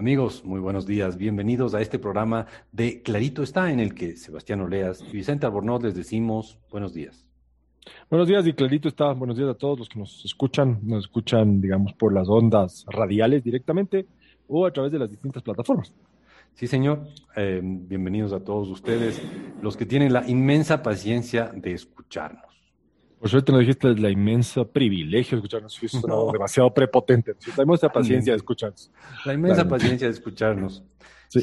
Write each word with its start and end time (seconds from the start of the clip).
Amigos, 0.00 0.42
muy 0.46 0.60
buenos 0.60 0.86
días. 0.86 1.18
Bienvenidos 1.18 1.74
a 1.74 1.82
este 1.82 1.98
programa 1.98 2.46
de 2.72 3.02
Clarito 3.02 3.42
está, 3.42 3.70
en 3.70 3.80
el 3.80 3.94
que 3.94 4.16
Sebastián 4.16 4.62
Oleas 4.62 5.02
y 5.02 5.12
Vicente 5.12 5.44
Albornoz 5.44 5.82
les 5.82 5.94
decimos 5.94 6.58
buenos 6.70 6.94
días. 6.94 7.26
Buenos 8.08 8.26
días 8.26 8.46
y 8.46 8.54
Clarito 8.54 8.88
está. 8.88 9.12
Buenos 9.12 9.36
días 9.36 9.50
a 9.50 9.54
todos 9.54 9.78
los 9.78 9.90
que 9.90 9.98
nos 9.98 10.24
escuchan. 10.24 10.78
Nos 10.84 11.04
escuchan, 11.04 11.60
digamos, 11.60 11.92
por 11.92 12.14
las 12.14 12.30
ondas 12.30 12.86
radiales 12.88 13.44
directamente 13.44 14.06
o 14.48 14.64
a 14.64 14.72
través 14.72 14.90
de 14.90 15.00
las 15.00 15.10
distintas 15.10 15.42
plataformas. 15.42 15.92
Sí, 16.54 16.66
señor. 16.66 17.06
Eh, 17.36 17.60
bienvenidos 17.62 18.32
a 18.32 18.40
todos 18.40 18.70
ustedes, 18.70 19.20
los 19.60 19.76
que 19.76 19.84
tienen 19.84 20.14
la 20.14 20.26
inmensa 20.26 20.82
paciencia 20.82 21.52
de 21.54 21.74
escucharnos. 21.74 22.59
Por 23.20 23.28
suerte 23.28 23.52
nos 23.52 23.60
dijiste 23.60 23.94
la 23.96 24.08
inmensa 24.08 24.64
privilegio 24.64 25.36
de 25.36 25.40
escucharnos. 25.40 25.82
Es 25.82 26.02
demasiado 26.32 26.72
prepotente. 26.72 27.34
Tenemos 27.34 27.78
esa 27.78 27.92
paciencia 27.92 28.32
de 28.32 28.38
escucharnos. 28.38 28.90
La 29.26 29.34
inmensa 29.34 29.68
paciencia 29.68 30.06
de 30.06 30.14
escucharnos. 30.14 30.82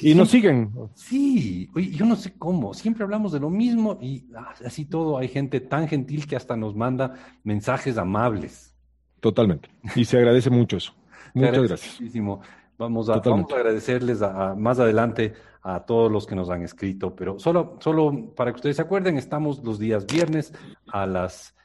y 0.02 0.16
nos 0.16 0.30
siguen. 0.30 0.72
Sí, 0.96 1.70
yo 1.92 2.08
no 2.08 2.16
sé 2.16 2.34
cómo. 2.36 2.74
Siempre 2.74 3.04
hablamos 3.04 3.32
de 3.32 3.40
lo 3.40 3.52
mismo 3.52 4.00
y 4.02 4.26
ah, 4.36 4.56
así 4.66 4.86
todo. 4.86 5.20
Hay 5.20 5.28
gente 5.28 5.60
tan 5.60 5.88
gentil 5.88 6.26
que 6.26 6.36
hasta 6.36 6.58
nos 6.58 6.76
manda 6.76 7.14
mensajes 7.44 8.00
amables. 8.00 8.76
Totalmente. 9.20 9.70
Y 9.96 10.06
se 10.06 10.18
agradece 10.18 10.50
mucho 10.50 10.78
eso. 10.78 10.96
Muchas 11.36 11.68
gracias. 11.68 12.00
Vamos 12.80 13.10
a, 13.10 13.20
vamos 13.20 13.52
a 13.52 13.56
agradecerles 13.56 14.22
más 14.56 14.80
adelante 14.80 15.34
a 15.62 15.86
todos 15.86 16.12
los 16.12 16.26
que 16.26 16.36
nos 16.36 16.50
han 16.50 16.62
escrito, 16.64 17.16
pero 17.16 17.40
solo, 17.40 17.78
solo 17.82 18.34
para 18.36 18.52
que 18.52 18.58
ustedes 18.58 18.76
se 18.76 18.84
acuerden, 18.84 19.18
estamos 19.18 19.64
los 19.64 19.80
días 19.80 20.06
viernes 20.06 20.54
a 20.88 21.08
las 21.08 21.57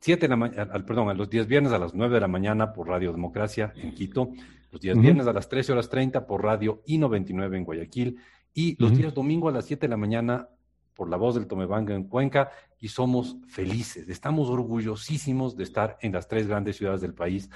7 0.00 0.22
de 0.22 0.28
la 0.28 0.36
mañana, 0.36 0.72
perdón, 0.86 1.10
a 1.10 1.14
los 1.14 1.28
días 1.28 1.46
viernes 1.46 1.72
a 1.72 1.78
las 1.78 1.94
9 1.94 2.14
de 2.14 2.20
la 2.20 2.28
mañana 2.28 2.72
por 2.72 2.88
Radio 2.88 3.12
Democracia 3.12 3.72
en 3.76 3.94
Quito, 3.94 4.30
los 4.72 4.80
días 4.80 4.98
viernes 4.98 5.26
a 5.26 5.32
las 5.32 5.48
13 5.48 5.72
horas 5.72 5.90
30 5.90 6.26
por 6.26 6.42
Radio 6.42 6.82
I-99 6.86 7.56
en 7.56 7.64
Guayaquil 7.64 8.16
y 8.54 8.82
los 8.82 8.96
días 8.96 9.12
domingo 9.12 9.48
a 9.48 9.52
las 9.52 9.66
7 9.66 9.86
de 9.86 9.90
la 9.90 9.98
mañana 9.98 10.48
por 10.94 11.10
la 11.10 11.18
voz 11.18 11.34
del 11.34 11.46
Tomebanga 11.46 11.94
en 11.94 12.04
Cuenca 12.04 12.50
y 12.80 12.88
somos 12.88 13.36
felices, 13.46 14.08
estamos 14.08 14.48
orgullosísimos 14.48 15.56
de 15.56 15.64
estar 15.64 15.98
en 16.00 16.12
las 16.12 16.28
tres 16.28 16.46
grandes 16.46 16.76
ciudades 16.76 17.02
del 17.02 17.14
país. 17.14 17.50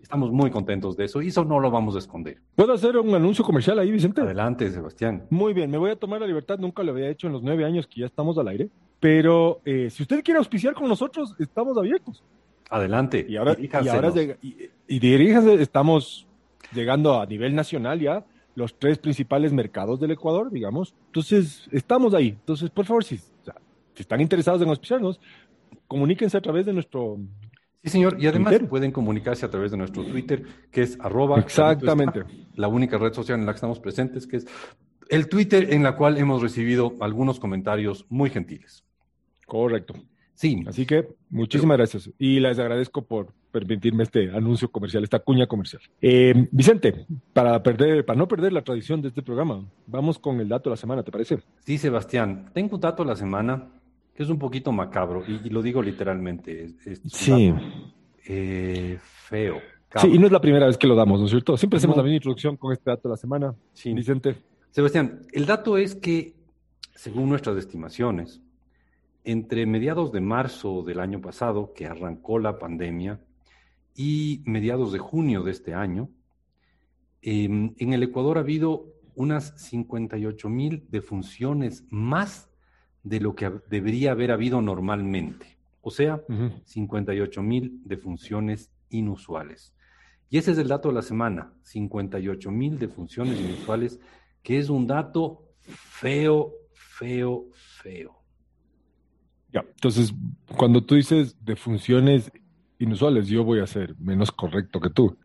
Estamos 0.00 0.30
muy 0.30 0.50
contentos 0.50 0.96
de 0.96 1.06
eso 1.06 1.20
y 1.22 1.28
eso 1.28 1.44
no 1.44 1.58
lo 1.58 1.70
vamos 1.70 1.96
a 1.96 1.98
esconder. 1.98 2.40
¿Puedo 2.54 2.72
hacer 2.72 2.96
un 2.98 3.14
anuncio 3.14 3.44
comercial 3.44 3.78
ahí, 3.78 3.90
Vicente? 3.90 4.20
Adelante, 4.20 4.70
Sebastián. 4.70 5.26
Muy 5.28 5.54
bien, 5.54 5.70
me 5.70 5.78
voy 5.78 5.90
a 5.90 5.96
tomar 5.96 6.20
la 6.20 6.26
libertad, 6.26 6.58
nunca 6.58 6.82
lo 6.82 6.92
había 6.92 7.08
hecho 7.08 7.26
en 7.26 7.32
los 7.32 7.42
nueve 7.42 7.64
años 7.64 7.86
que 7.86 8.00
ya 8.00 8.06
estamos 8.06 8.38
al 8.38 8.46
aire. 8.48 8.70
Pero 9.00 9.60
eh, 9.64 9.90
si 9.90 10.02
usted 10.02 10.22
quiere 10.22 10.38
auspiciar 10.38 10.74
con 10.74 10.88
nosotros, 10.88 11.34
estamos 11.38 11.76
abiertos. 11.78 12.22
Adelante. 12.70 13.24
Y 13.28 13.36
ahora, 13.36 13.56
y, 13.58 13.88
ahora 13.88 14.12
y, 14.42 14.98
diríjase, 14.98 15.54
estamos 15.62 16.26
llegando 16.72 17.20
a 17.20 17.26
nivel 17.26 17.54
nacional 17.54 18.00
ya, 18.00 18.24
los 18.54 18.78
tres 18.78 18.98
principales 18.98 19.52
mercados 19.52 20.00
del 20.00 20.10
Ecuador, 20.10 20.50
digamos. 20.50 20.94
Entonces, 21.06 21.68
estamos 21.70 22.12
ahí. 22.12 22.28
Entonces, 22.28 22.70
por 22.70 22.84
favor, 22.84 23.04
si, 23.04 23.18
si 23.18 23.22
están 23.96 24.20
interesados 24.20 24.60
en 24.60 24.68
auspiciarnos, 24.68 25.20
comuníquense 25.86 26.36
a 26.36 26.40
través 26.40 26.66
de 26.66 26.72
nuestro 26.72 27.18
Sí, 27.84 27.90
señor. 27.90 28.16
Y 28.18 28.26
además 28.26 28.58
pueden 28.68 28.90
comunicarse 28.90 29.46
a 29.46 29.50
través 29.50 29.70
de 29.70 29.76
nuestro 29.76 30.04
Twitter, 30.04 30.42
que 30.70 30.82
es 30.82 30.98
arroba. 31.00 31.38
Exactamente. 31.38 32.24
la 32.56 32.68
única 32.68 32.98
red 32.98 33.12
social 33.12 33.38
en 33.38 33.46
la 33.46 33.52
que 33.52 33.56
estamos 33.56 33.78
presentes, 33.78 34.26
que 34.26 34.38
es 34.38 34.46
el 35.08 35.28
Twitter 35.28 35.72
en 35.72 35.82
la 35.82 35.96
cual 35.96 36.18
hemos 36.18 36.42
recibido 36.42 36.94
algunos 37.00 37.38
comentarios 37.38 38.04
muy 38.08 38.30
gentiles. 38.30 38.84
Correcto. 39.48 39.94
Sí. 40.34 40.62
Así 40.68 40.86
que 40.86 41.08
muchísimas 41.30 41.78
gracias. 41.78 42.10
Y 42.18 42.38
les 42.38 42.58
agradezco 42.60 43.02
por 43.02 43.32
permitirme 43.50 44.04
este 44.04 44.30
anuncio 44.30 44.70
comercial, 44.70 45.02
esta 45.02 45.18
cuña 45.18 45.46
comercial. 45.48 45.82
Eh, 46.00 46.46
Vicente, 46.52 47.06
para, 47.32 47.60
perder, 47.60 48.04
para 48.04 48.18
no 48.18 48.28
perder 48.28 48.52
la 48.52 48.62
tradición 48.62 49.02
de 49.02 49.08
este 49.08 49.22
programa, 49.22 49.64
vamos 49.86 50.18
con 50.18 50.38
el 50.40 50.48
dato 50.48 50.70
de 50.70 50.74
la 50.74 50.76
semana, 50.76 51.02
¿te 51.02 51.10
parece? 51.10 51.38
Sí, 51.64 51.78
Sebastián. 51.78 52.50
Tengo 52.52 52.76
un 52.76 52.80
dato 52.80 53.02
de 53.02 53.08
la 53.08 53.16
semana 53.16 53.68
que 54.14 54.22
es 54.22 54.28
un 54.28 54.38
poquito 54.38 54.70
macabro, 54.70 55.24
y, 55.26 55.48
lo 55.48 55.62
digo 55.62 55.80
literalmente. 55.80 56.74
sí. 57.06 57.54
Eh, 58.26 58.98
feo. 59.00 59.60
Sí, 59.96 60.08
y 60.08 60.18
no 60.18 60.26
es 60.26 60.32
la 60.32 60.40
primera 60.40 60.66
vez 60.66 60.76
que 60.76 60.86
lo 60.86 60.94
damos, 60.94 61.18
¿no 61.20 61.24
es 61.24 61.30
cierto? 61.30 61.56
Siempre 61.56 61.78
hacemos 61.78 61.96
la 61.96 62.02
misma 62.02 62.16
introducción 62.16 62.56
con 62.56 62.72
este 62.72 62.90
dato 62.90 63.08
de 63.08 63.12
la 63.12 63.16
semana. 63.16 63.54
Sí. 63.72 63.94
Vicente. 63.94 64.36
Sebastián, 64.70 65.22
el 65.32 65.46
dato 65.46 65.78
es 65.78 65.94
que, 65.94 66.34
según 66.94 67.30
nuestras 67.30 67.56
estimaciones, 67.56 68.42
entre 69.28 69.66
mediados 69.66 70.10
de 70.10 70.22
marzo 70.22 70.82
del 70.82 71.00
año 71.00 71.20
pasado, 71.20 71.74
que 71.74 71.84
arrancó 71.84 72.38
la 72.38 72.58
pandemia, 72.58 73.20
y 73.94 74.42
mediados 74.46 74.90
de 74.90 74.98
junio 74.98 75.42
de 75.42 75.50
este 75.50 75.74
año, 75.74 76.08
em, 77.20 77.74
en 77.76 77.92
el 77.92 78.02
Ecuador 78.04 78.38
ha 78.38 78.40
habido 78.40 78.86
unas 79.14 79.52
58 79.60 80.48
mil 80.48 80.86
defunciones 80.88 81.84
más 81.90 82.48
de 83.02 83.20
lo 83.20 83.34
que 83.34 83.52
debería 83.68 84.12
haber 84.12 84.30
habido 84.30 84.62
normalmente. 84.62 85.58
O 85.82 85.90
sea, 85.90 86.22
58 86.64 87.42
mil 87.42 87.82
defunciones 87.84 88.70
inusuales. 88.88 89.74
Y 90.30 90.38
ese 90.38 90.52
es 90.52 90.58
el 90.58 90.68
dato 90.68 90.88
de 90.88 90.94
la 90.94 91.02
semana, 91.02 91.52
58 91.64 92.50
mil 92.50 92.78
defunciones 92.78 93.38
inusuales, 93.38 94.00
que 94.42 94.58
es 94.58 94.70
un 94.70 94.86
dato 94.86 95.42
feo, 95.60 96.54
feo, 96.72 97.48
feo. 97.52 98.17
Ya, 99.52 99.60
entonces, 99.60 100.12
cuando 100.56 100.82
tú 100.82 100.94
dices 100.94 101.36
de 101.44 101.56
funciones 101.56 102.30
inusuales, 102.78 103.28
yo 103.28 103.44
voy 103.44 103.60
a 103.60 103.66
ser 103.66 103.94
menos 103.98 104.30
correcto 104.30 104.80
que 104.80 104.90
tú. 104.90 105.16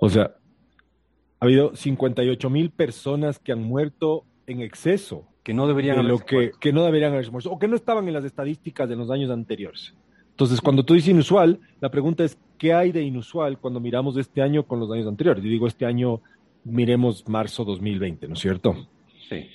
O 0.00 0.08
sea, 0.08 0.34
ha 1.40 1.44
habido 1.44 1.74
58 1.74 2.50
mil 2.50 2.70
personas 2.70 3.38
que 3.38 3.52
han 3.52 3.62
muerto 3.62 4.24
en 4.46 4.60
exceso. 4.60 5.26
Que 5.42 5.52
no 5.52 5.66
deberían 5.66 5.98
haber 5.98 6.10
lo 6.10 6.18
que, 6.20 6.52
que 6.60 6.72
no 6.72 6.84
deberían 6.84 7.12
haber 7.12 7.30
muerto, 7.32 7.50
o 7.50 7.58
que 7.58 7.66
no 7.66 7.74
estaban 7.74 8.06
en 8.06 8.14
las 8.14 8.24
estadísticas 8.24 8.88
de 8.88 8.94
los 8.94 9.10
años 9.10 9.30
anteriores. 9.30 9.94
Entonces, 10.30 10.60
cuando 10.60 10.84
tú 10.84 10.94
dices 10.94 11.10
inusual, 11.10 11.60
la 11.80 11.90
pregunta 11.90 12.24
es, 12.24 12.38
¿qué 12.58 12.72
hay 12.72 12.92
de 12.92 13.02
inusual 13.02 13.58
cuando 13.58 13.80
miramos 13.80 14.16
este 14.16 14.40
año 14.40 14.64
con 14.64 14.80
los 14.80 14.90
años 14.90 15.06
anteriores? 15.06 15.44
Y 15.44 15.48
digo, 15.48 15.66
este 15.66 15.84
año 15.84 16.20
miremos 16.64 17.28
marzo 17.28 17.64
2020, 17.64 18.28
¿no 18.28 18.34
es 18.34 18.40
cierto? 18.40 18.86
Sí. 19.28 19.48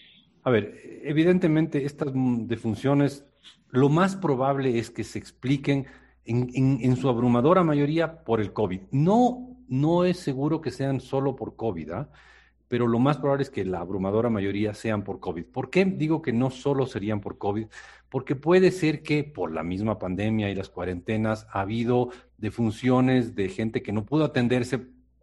A 0.44 0.50
ver, 0.50 1.02
evidentemente 1.04 1.86
estas 1.86 2.10
defunciones 2.14 3.26
lo 3.70 3.90
más 3.90 4.16
probable 4.16 4.80
es 4.80 4.90
que 4.90 5.04
se 5.04 5.20
expliquen 5.20 5.88
en, 6.26 6.96
su 6.98 7.08
abrumadora 7.10 7.64
mayoría 7.64 8.24
por 8.24 8.42
el 8.42 8.54
COVID. 8.54 8.82
No, 8.92 9.58
no 9.68 10.04
es 10.04 10.20
seguro 10.20 10.62
que 10.62 10.72
sean 10.72 11.00
solo 11.00 11.36
por 11.36 11.56
COVID, 11.56 11.92
¿ah? 11.92 12.10
pero 12.68 12.88
lo 12.88 13.00
más 13.00 13.18
probable 13.18 13.44
es 13.44 13.50
que 13.50 13.64
la 13.64 13.80
abrumadora 13.80 14.30
mayoría 14.30 14.74
sean 14.74 15.04
por 15.04 15.20
COVID. 15.20 15.46
¿Por 15.46 15.70
qué 15.70 15.86
digo 15.86 16.22
que 16.22 16.34
no 16.34 16.50
solo 16.50 16.86
serían 16.86 17.22
por 17.22 17.38
COVID? 17.38 17.68
Porque 18.10 18.36
puede 18.36 18.72
ser 18.72 19.04
que 19.04 19.24
por 19.24 19.52
la 19.52 19.64
misma 19.64 20.00
pandemia 20.00 20.50
y 20.50 20.56
las 20.56 20.70
cuarentenas 20.70 21.48
ha 21.52 21.62
habido 21.62 22.10
defunciones 22.38 23.36
de 23.36 23.50
gente 23.50 23.82
que 23.82 23.94
no 23.94 24.06
pudo 24.06 24.26
atenderse 24.26 24.80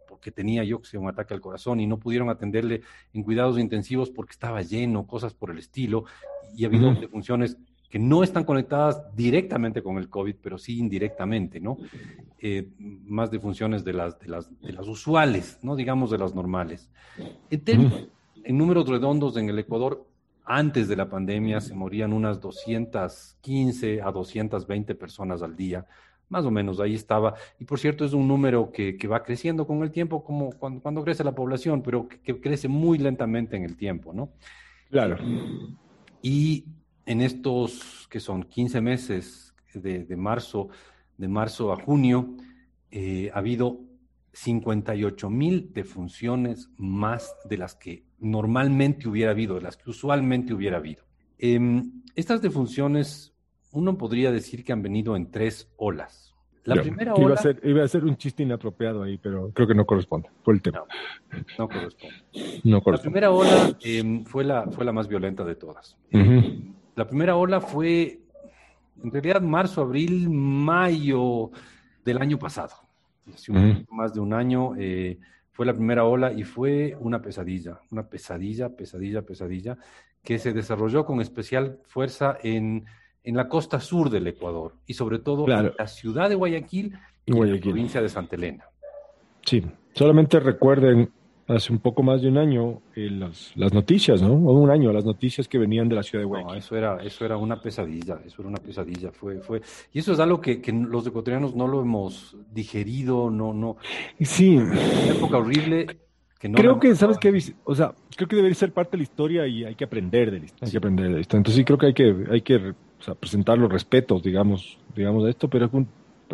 porque 0.07 0.31
tenía 0.31 0.63
yo 0.63 0.81
que 0.81 0.97
un 0.97 1.07
ataque 1.07 1.33
al 1.35 1.41
corazón 1.41 1.79
y 1.79 1.87
no 1.87 1.99
pudieron 1.99 2.29
atenderle 2.29 2.81
en 3.13 3.21
cuidados 3.21 3.59
intensivos 3.59 4.09
porque 4.09 4.31
estaba 4.31 4.61
lleno, 4.61 5.05
cosas 5.05 5.35
por 5.35 5.51
el 5.51 5.59
estilo, 5.59 6.05
y 6.55 6.63
ha 6.63 6.67
habido 6.67 6.93
defunciones 6.95 7.57
que 7.95 7.99
no 7.99 8.23
están 8.23 8.43
conectadas 8.43 9.15
directamente 9.15 9.81
con 9.81 9.97
el 9.97 10.09
COVID, 10.09 10.35
pero 10.41 10.57
sí 10.57 10.79
indirectamente, 10.79 11.61
¿no? 11.61 11.77
Eh, 12.39 12.67
más 13.05 13.31
de 13.31 13.39
funciones 13.39 13.85
de 13.85 13.93
las, 13.93 14.19
de, 14.19 14.27
las, 14.27 14.49
de 14.59 14.73
las 14.73 14.85
usuales, 14.85 15.59
no 15.61 15.77
digamos 15.77 16.11
de 16.11 16.17
las 16.17 16.35
normales. 16.35 16.91
En, 17.49 18.09
en 18.43 18.57
números 18.57 18.89
redondos, 18.89 19.37
en 19.37 19.47
el 19.47 19.59
Ecuador, 19.59 20.05
antes 20.43 20.89
de 20.89 20.97
la 20.97 21.07
pandemia, 21.07 21.61
se 21.61 21.73
morían 21.73 22.11
unas 22.11 22.41
215 22.41 24.01
a 24.01 24.11
220 24.11 24.93
personas 24.95 25.41
al 25.41 25.55
día, 25.55 25.85
más 26.27 26.43
o 26.43 26.51
menos, 26.51 26.81
ahí 26.81 26.95
estaba. 26.95 27.35
Y 27.61 27.63
por 27.63 27.79
cierto, 27.79 28.03
es 28.03 28.11
un 28.11 28.27
número 28.27 28.73
que, 28.73 28.97
que 28.97 29.07
va 29.07 29.23
creciendo 29.23 29.65
con 29.65 29.81
el 29.83 29.91
tiempo, 29.91 30.21
como 30.21 30.49
cuando, 30.51 30.81
cuando 30.81 31.01
crece 31.01 31.23
la 31.23 31.31
población, 31.33 31.81
pero 31.81 32.09
que, 32.09 32.19
que, 32.19 32.41
crece 32.41 32.67
muy 32.67 32.97
lentamente 32.97 33.55
en 33.55 33.63
el 33.63 33.77
tiempo, 33.77 34.11
¿no? 34.11 34.31
Claro. 34.89 35.17
Y 36.21 36.65
en 37.05 37.21
estos 37.21 38.07
que 38.09 38.19
son 38.19 38.43
15 38.43 38.81
meses 38.81 39.53
de, 39.73 40.15
marzo, 40.15 40.69
de 41.17 41.27
marzo 41.27 41.71
a 41.71 41.77
junio, 41.77 42.35
eh, 42.91 43.29
ha 43.33 43.39
habido 43.39 43.81
58 44.33 45.29
mil 45.29 45.71
defunciones 45.73 46.69
más 46.77 47.35
de 47.49 47.57
las 47.57 47.75
que 47.75 48.03
normalmente 48.19 49.07
hubiera 49.07 49.31
habido, 49.31 49.55
de 49.55 49.61
las 49.61 49.77
que 49.77 49.89
usualmente 49.89 50.53
hubiera 50.53 50.77
habido. 50.77 51.03
Em, 51.37 52.03
estas 52.15 52.41
defunciones, 52.41 53.33
uno 53.71 53.97
podría 53.97 54.31
decir 54.31 54.63
que 54.63 54.73
han 54.73 54.81
venido 54.81 55.15
en 55.15 55.31
tres 55.31 55.69
olas. 55.77 56.33
La 56.63 56.81
primera 56.81 57.13
ola. 57.13 57.25
Iba 57.25 57.33
a, 57.35 57.37
ser, 57.37 57.61
iba 57.63 57.83
a 57.83 57.87
ser 57.87 58.03
un 58.05 58.17
chiste 58.17 58.41
inapropiado 58.41 59.03
ahí, 59.03 59.19
pero 59.19 59.51
creo 59.51 59.67
que 59.67 59.75
no 59.75 59.85
corresponde. 59.85 60.29
Fue 60.43 60.55
el 60.55 60.61
tema. 60.61 60.83
No, 61.59 61.67
corresponde. 61.67 62.15
La 62.63 62.97
primera 62.97 63.31
ola 63.31 63.77
em, 63.81 64.23
fue, 64.25 64.43
la, 64.43 64.65
fue 64.71 64.83
la 64.83 64.91
más 64.91 65.07
violenta 65.07 65.43
de 65.43 65.55
todas. 65.55 65.95
La 66.95 67.05
primera 67.05 67.35
ola 67.35 67.59
fue, 67.59 68.19
en 69.03 69.11
realidad, 69.11 69.41
marzo, 69.41 69.81
abril, 69.81 70.29
mayo 70.29 71.51
del 72.03 72.21
año 72.21 72.39
pasado. 72.39 72.73
Hace 73.33 73.51
un 73.51 73.85
más 73.91 74.13
de 74.13 74.19
un 74.19 74.33
año 74.33 74.75
eh, 74.77 75.17
Fue 75.51 75.65
la 75.65 75.73
primera 75.73 76.05
ola 76.05 76.31
y 76.31 76.43
fue 76.43 76.95
una 76.99 77.21
pesadilla, 77.21 77.79
una 77.89 78.03
pesadilla, 78.03 78.69
pesadilla, 78.69 79.23
pesadilla, 79.23 79.77
que 80.23 80.37
se 80.37 80.53
desarrolló 80.53 81.05
con 81.05 81.21
especial 81.21 81.79
fuerza 81.85 82.37
en, 82.43 82.85
en 83.23 83.35
la 83.35 83.47
costa 83.47 83.79
sur 83.79 84.09
del 84.09 84.27
Ecuador 84.27 84.75
y 84.85 84.93
sobre 84.93 85.19
todo 85.19 85.47
en 85.49 85.73
la 85.77 85.87
ciudad 85.87 86.29
de 86.29 86.35
Guayaquil 86.35 86.93
y 87.25 87.31
en 87.37 87.53
la 87.53 87.59
provincia 87.59 88.01
de 88.01 88.09
Santa 88.09 88.35
Elena. 88.35 88.65
Sí, 89.45 89.63
solamente 89.93 90.39
recuerden 90.39 91.11
hace 91.47 91.71
un 91.71 91.79
poco 91.79 92.01
más 92.01 92.21
de 92.21 92.27
un 92.27 92.37
año 92.37 92.81
eh, 92.95 93.09
las, 93.09 93.51
las, 93.55 93.73
noticias, 93.73 94.21
¿no? 94.21 94.33
O 94.33 94.53
un 94.53 94.69
año, 94.71 94.91
las 94.91 95.05
noticias 95.05 95.47
que 95.47 95.57
venían 95.57 95.87
de 95.87 95.95
la 95.95 96.03
ciudad 96.03 96.23
de 96.23 96.25
Guayaquil. 96.25 96.53
No, 96.53 96.59
eso 96.59 96.75
era, 96.75 96.97
eso 97.03 97.25
era 97.25 97.37
una 97.37 97.61
pesadilla, 97.61 98.19
eso 98.25 98.41
era 98.41 98.49
una 98.49 98.57
pesadilla, 98.57 99.11
fue, 99.11 99.39
fue, 99.39 99.61
y 99.93 99.99
eso 99.99 100.13
es 100.13 100.19
algo 100.19 100.41
que, 100.41 100.61
que 100.61 100.71
los 100.71 101.05
ecuatorianos 101.05 101.55
no 101.55 101.67
lo 101.67 101.81
hemos 101.81 102.35
digerido, 102.51 103.29
no, 103.29 103.53
no. 103.53 103.77
Sí. 104.19 104.57
Una 104.57 105.07
época 105.07 105.37
horrible. 105.37 105.99
Que 106.39 106.49
no 106.49 106.57
creo 106.57 106.79
que, 106.79 106.95
¿sabes 106.95 107.17
qué? 107.17 107.31
O 107.63 107.75
sea, 107.75 107.93
creo 108.15 108.27
que 108.27 108.35
debería 108.35 108.55
ser 108.55 108.73
parte 108.73 108.91
de 108.91 108.97
la 108.97 109.03
historia 109.03 109.47
y 109.47 109.63
hay 109.63 109.75
que 109.75 109.85
aprender 109.85 110.31
de 110.31 110.39
la 110.39 110.45
historia. 110.45 110.65
Hay 110.65 110.71
que 110.71 110.77
aprender 110.77 111.07
de 111.07 111.13
la 111.13 111.19
historia. 111.21 111.39
Entonces 111.39 111.57
sí 111.57 111.63
creo 111.63 111.77
que 111.77 111.85
hay 111.85 111.93
que, 111.93 112.25
hay 112.29 112.41
que 112.41 112.55
o 112.99 113.03
sea, 113.03 113.15
presentar 113.15 113.57
los 113.57 113.71
respetos, 113.71 114.21
digamos, 114.21 114.77
digamos, 114.95 115.25
a 115.25 115.29
esto, 115.29 115.47
pero 115.49 115.69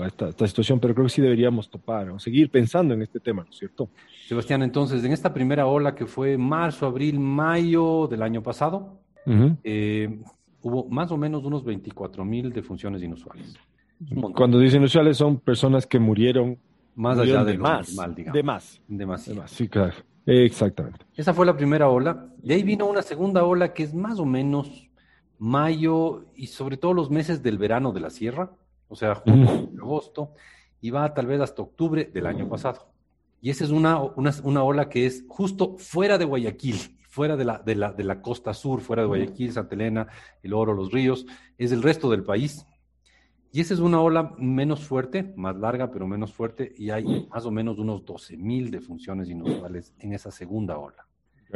esta, 0.06 0.30
esta, 0.30 0.48
situación, 0.48 0.80
pero 0.80 0.94
creo 0.94 1.06
que 1.06 1.12
sí 1.12 1.22
deberíamos 1.22 1.70
topar 1.70 2.10
o 2.10 2.20
seguir 2.20 2.50
pensando 2.50 2.94
en 2.94 3.02
este 3.02 3.20
tema, 3.20 3.44
¿no 3.44 3.50
es 3.50 3.58
cierto? 3.58 3.90
Sebastián, 4.28 4.64
entonces, 4.64 5.04
en 5.04 5.12
esta 5.12 5.34
primera 5.34 5.68
ola 5.68 5.96
que 5.96 6.06
fue 6.06 6.38
marzo, 6.38 6.86
abril, 6.86 7.20
mayo 7.20 8.08
del 8.08 8.22
año 8.22 8.42
pasado, 8.42 9.00
eh, 9.64 10.20
hubo 10.62 10.88
más 10.90 11.12
o 11.12 11.18
menos 11.18 11.44
unos 11.44 11.64
24 11.64 12.26
mil 12.26 12.52
defunciones 12.52 13.04
inusuales. 13.04 13.56
Cuando 14.34 14.58
dicen 14.58 14.82
inusuales 14.82 15.18
son 15.18 15.38
personas 15.38 15.86
que 15.86 16.00
murieron 16.00 16.58
más 16.96 17.20
allá 17.20 17.44
de, 17.44 17.58
más, 17.58 17.90
normal, 17.90 18.16
digamos. 18.16 18.34
De 18.34 18.44
más. 18.44 18.82
De 18.88 19.06
más. 19.06 19.26
De 19.26 19.36
más, 19.36 19.52
sí, 19.52 19.68
claro. 19.68 19.94
Exactamente. 20.26 21.06
Esa 21.16 21.34
fue 21.34 21.46
la 21.46 21.56
primera 21.56 21.90
ola. 21.90 22.28
De 22.42 22.54
ahí 22.54 22.64
vino 22.64 22.86
una 22.86 23.02
segunda 23.02 23.44
ola 23.44 23.74
que 23.74 23.84
es 23.84 23.94
más 23.94 24.20
o 24.20 24.26
menos 24.26 24.90
mayo 25.40 26.26
y 26.36 26.48
sobre 26.48 26.78
todo 26.78 26.94
los 26.94 27.10
meses 27.10 27.42
del 27.42 27.58
verano 27.58 27.92
de 27.92 28.00
la 28.00 28.12
sierra, 28.12 28.52
o 28.92 28.96
sea, 28.96 29.16
junio, 29.16 29.70
agosto, 29.80 30.34
y 30.82 30.90
va 30.90 31.14
tal 31.14 31.26
vez 31.26 31.40
hasta 31.40 31.62
octubre 31.62 32.12
del 32.14 32.26
año 32.26 32.50
pasado. 32.50 32.92
Y 33.40 33.50
esa 33.50 33.64
es 33.64 33.72
una, 33.72 34.00
una, 34.02 34.64
ola 34.64 34.90
que 34.90 35.06
es 35.06 35.26
justo 35.28 35.78
fuera 35.78 36.18
de 36.18 36.26
Guayaquil, 36.26 36.76
fuera 37.08 37.38
de 37.38 37.46
la, 37.46 37.60
de, 37.60 37.76
la, 37.76 37.94
de 37.94 38.04
la 38.04 38.22
costa 38.22 38.54
sur, 38.54 38.82
fuera 38.82 39.04
de 39.04 39.08
Guayaquil, 39.08 39.54
Santa 39.54 39.76
Elena, 39.76 40.08
el 40.44 40.54
Oro, 40.54 40.74
los 40.74 40.92
ríos, 40.92 41.26
es 41.58 41.72
el 41.72 41.82
resto 41.82 42.10
del 42.10 42.24
país. 42.24 42.68
Y 43.54 43.62
esa 43.62 43.74
es 43.74 43.80
una 43.80 44.02
ola 44.02 44.36
menos 44.38 44.82
fuerte, 44.82 45.34
más 45.36 45.56
larga, 45.56 45.90
pero 45.90 46.06
menos 46.06 46.34
fuerte, 46.34 46.74
y 46.78 46.90
hay 46.90 47.28
más 47.32 47.46
o 47.46 47.52
menos 47.52 47.80
unos 47.80 48.06
12.000 48.06 48.70
defunciones 48.70 49.30
inusuales 49.30 49.94
en 50.00 50.14
esa 50.14 50.32
segunda 50.32 50.78
ola. 50.78 51.08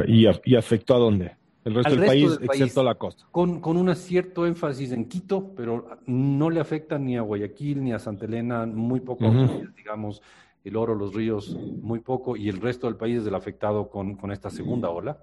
¿Y, 0.08 0.26
y 0.46 0.56
afectó 0.56 0.96
a 0.96 1.00
dónde? 1.00 1.36
El 1.66 1.74
resto, 1.74 1.96
del, 1.96 2.06
país, 2.06 2.40
excepto 2.44 2.84
la 2.84 2.94
costa. 2.94 3.26
Con, 3.32 3.60
con 3.60 3.76
un 3.76 3.94
cierto 3.96 4.46
énfasis 4.46 4.92
en 4.92 5.06
Quito, 5.06 5.52
pero 5.58 5.98
no 6.06 6.52
le 6.52 6.60
afecta 6.60 7.00
ni 7.00 7.18
a 7.18 7.22
Guayaquil 7.22 7.84
ni 7.84 7.92
a 7.92 7.98
Santa 7.98 8.26
Elena, 8.26 8.68
muy 8.68 9.00
poco, 9.00 9.26
digamos, 9.76 10.22
el 10.64 10.76
oro, 10.76 10.94
los 10.94 11.16
ríos, 11.16 11.58
muy 11.82 12.00
poco, 12.00 12.38
y 12.38 12.50
el 12.50 12.62
resto 12.62 12.86
del 12.86 12.98
país 12.98 13.22
es 13.22 13.28
el 13.28 13.34
afectado 13.34 13.90
con, 13.90 14.16
con 14.16 14.32
esta 14.32 14.52
segunda 14.52 14.90
ola. 14.90 15.18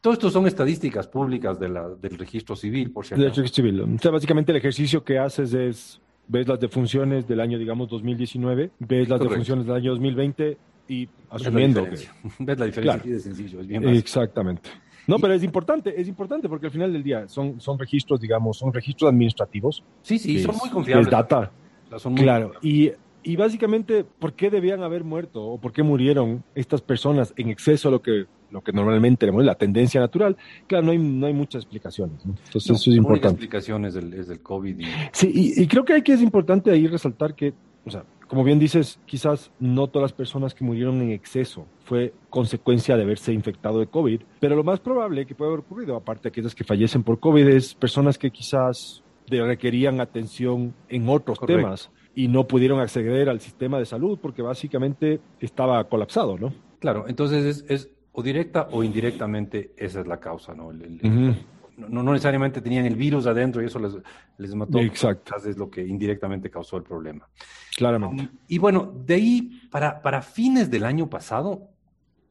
Todo 0.00 0.14
esto 0.14 0.30
son 0.30 0.46
estadísticas 0.46 1.06
públicas 1.06 1.60
de 1.60 1.68
la, 1.68 1.90
del 1.90 2.18
registro 2.18 2.56
civil, 2.56 2.90
por 2.90 3.04
cierto. 3.04 3.22
Del 3.22 3.34
registro 3.34 3.62
civil. 3.62 3.80
O 3.82 3.98
sea, 3.98 4.10
básicamente 4.10 4.50
el 4.50 4.58
ejercicio 4.58 5.04
que 5.04 5.18
haces 5.18 5.52
es, 5.52 6.00
ves 6.26 6.48
las 6.48 6.58
defunciones 6.58 7.28
del 7.28 7.40
año, 7.40 7.58
digamos, 7.58 7.88
2019, 7.88 8.70
ves 8.80 9.08
las 9.08 9.20
defunciones 9.20 9.66
del 9.66 9.76
año 9.76 9.90
2020 9.90 10.56
y 10.88 11.08
asumiendo 11.30 11.82
ves 11.82 12.08
que... 12.38 12.44
Ves 12.44 12.58
la 12.58 12.66
diferencia, 12.66 13.02
claro. 13.02 13.14
de 13.14 13.20
sencillo, 13.20 13.60
es 13.60 13.66
bien 13.66 13.88
Exactamente. 13.88 14.70
No, 15.06 15.18
pero 15.18 15.34
es 15.34 15.42
importante, 15.42 16.00
es 16.00 16.08
importante 16.08 16.48
porque 16.48 16.66
al 16.66 16.72
final 16.72 16.92
del 16.92 17.02
día 17.02 17.28
son, 17.28 17.60
son 17.60 17.78
registros, 17.78 18.20
digamos, 18.20 18.58
son 18.58 18.72
registros 18.72 19.10
administrativos. 19.10 19.82
Sí, 20.02 20.18
sí, 20.18 20.42
son 20.42 20.56
muy 20.56 20.70
confiables. 20.70 21.06
Es 21.06 21.10
data. 21.10 21.50
Son 21.98 22.12
muy 22.12 22.22
claro, 22.22 22.52
y, 22.62 22.90
y, 23.22 23.36
básicamente, 23.36 24.04
¿por 24.04 24.32
qué 24.32 24.50
debían 24.50 24.82
haber 24.82 25.04
muerto 25.04 25.44
o 25.44 25.58
por 25.58 25.72
qué 25.72 25.84
murieron 25.84 26.42
estas 26.54 26.82
personas 26.82 27.32
en 27.36 27.48
exceso 27.48 27.88
a 27.88 27.92
lo 27.92 28.02
que, 28.02 28.24
lo 28.50 28.60
que 28.60 28.72
normalmente 28.72 29.30
la 29.30 29.54
tendencia 29.54 30.00
natural? 30.00 30.36
Claro, 30.66 30.86
no 30.86 30.92
hay, 30.92 30.98
no 30.98 31.26
hay 31.26 31.32
muchas 31.32 31.62
explicaciones. 31.62 32.26
¿no? 32.26 32.34
Entonces, 32.44 32.72
eso 32.72 32.90
es 32.90 32.96
importante. 32.96 33.28
explicaciones 33.28 33.94
del, 33.94 34.12
es 34.14 34.26
del 34.26 34.40
COVID. 34.40 34.80
Y... 34.80 34.84
Sí, 35.12 35.30
y, 35.32 35.62
y 35.62 35.66
creo 35.68 35.84
que 35.84 35.92
hay 35.92 36.02
que 36.02 36.12
es 36.12 36.22
importante 36.22 36.72
ahí 36.72 36.88
resaltar 36.88 37.34
que, 37.34 37.54
o 37.84 37.90
sea, 37.90 38.04
como 38.28 38.44
bien 38.44 38.58
dices, 38.58 38.98
quizás 39.06 39.52
no 39.60 39.88
todas 39.88 40.10
las 40.10 40.12
personas 40.12 40.54
que 40.54 40.64
murieron 40.64 41.00
en 41.00 41.10
exceso 41.10 41.66
fue 41.84 42.12
consecuencia 42.28 42.96
de 42.96 43.04
haberse 43.04 43.32
infectado 43.32 43.78
de 43.78 43.86
COVID, 43.86 44.22
pero 44.40 44.56
lo 44.56 44.64
más 44.64 44.80
probable 44.80 45.26
que 45.26 45.34
puede 45.34 45.52
haber 45.52 45.60
ocurrido, 45.60 45.96
aparte 45.96 46.24
de 46.24 46.28
aquellas 46.30 46.54
que 46.54 46.64
fallecen 46.64 47.02
por 47.02 47.20
COVID, 47.20 47.46
es 47.48 47.74
personas 47.74 48.18
que 48.18 48.30
quizás 48.30 49.02
requerían 49.28 50.00
atención 50.00 50.74
en 50.88 51.08
otros 51.08 51.38
temas 51.40 51.90
y 52.14 52.28
no 52.28 52.46
pudieron 52.46 52.80
acceder 52.80 53.28
al 53.28 53.40
sistema 53.40 53.78
de 53.78 53.86
salud 53.86 54.18
porque 54.20 54.42
básicamente 54.42 55.20
estaba 55.40 55.84
colapsado, 55.88 56.38
¿no? 56.38 56.52
Claro, 56.80 57.04
entonces 57.08 57.64
es, 57.68 57.90
o 58.12 58.22
directa 58.22 58.68
o 58.72 58.82
indirectamente 58.82 59.72
esa 59.76 60.00
es 60.00 60.06
la 60.06 60.18
causa, 60.18 60.54
¿no? 60.54 60.70
El, 60.70 61.36
no, 61.76 62.02
no, 62.02 62.12
necesariamente 62.12 62.60
tenían 62.60 62.86
el 62.86 62.96
virus 62.96 63.26
adentro 63.26 63.62
y 63.62 63.66
eso 63.66 63.78
les, 63.78 63.96
les 64.38 64.54
mató. 64.54 64.78
Exacto. 64.78 65.34
Es 65.36 65.56
lo 65.56 65.70
que 65.70 65.86
indirectamente 65.86 66.50
causó 66.50 66.76
el 66.76 66.82
problema. 66.82 67.28
Claramente. 67.76 68.22
Um, 68.24 68.28
y 68.48 68.58
bueno, 68.58 68.92
de 69.04 69.14
ahí, 69.14 69.60
para, 69.70 70.00
para 70.00 70.22
fines 70.22 70.70
del 70.70 70.84
año 70.84 71.08
pasado, 71.08 71.68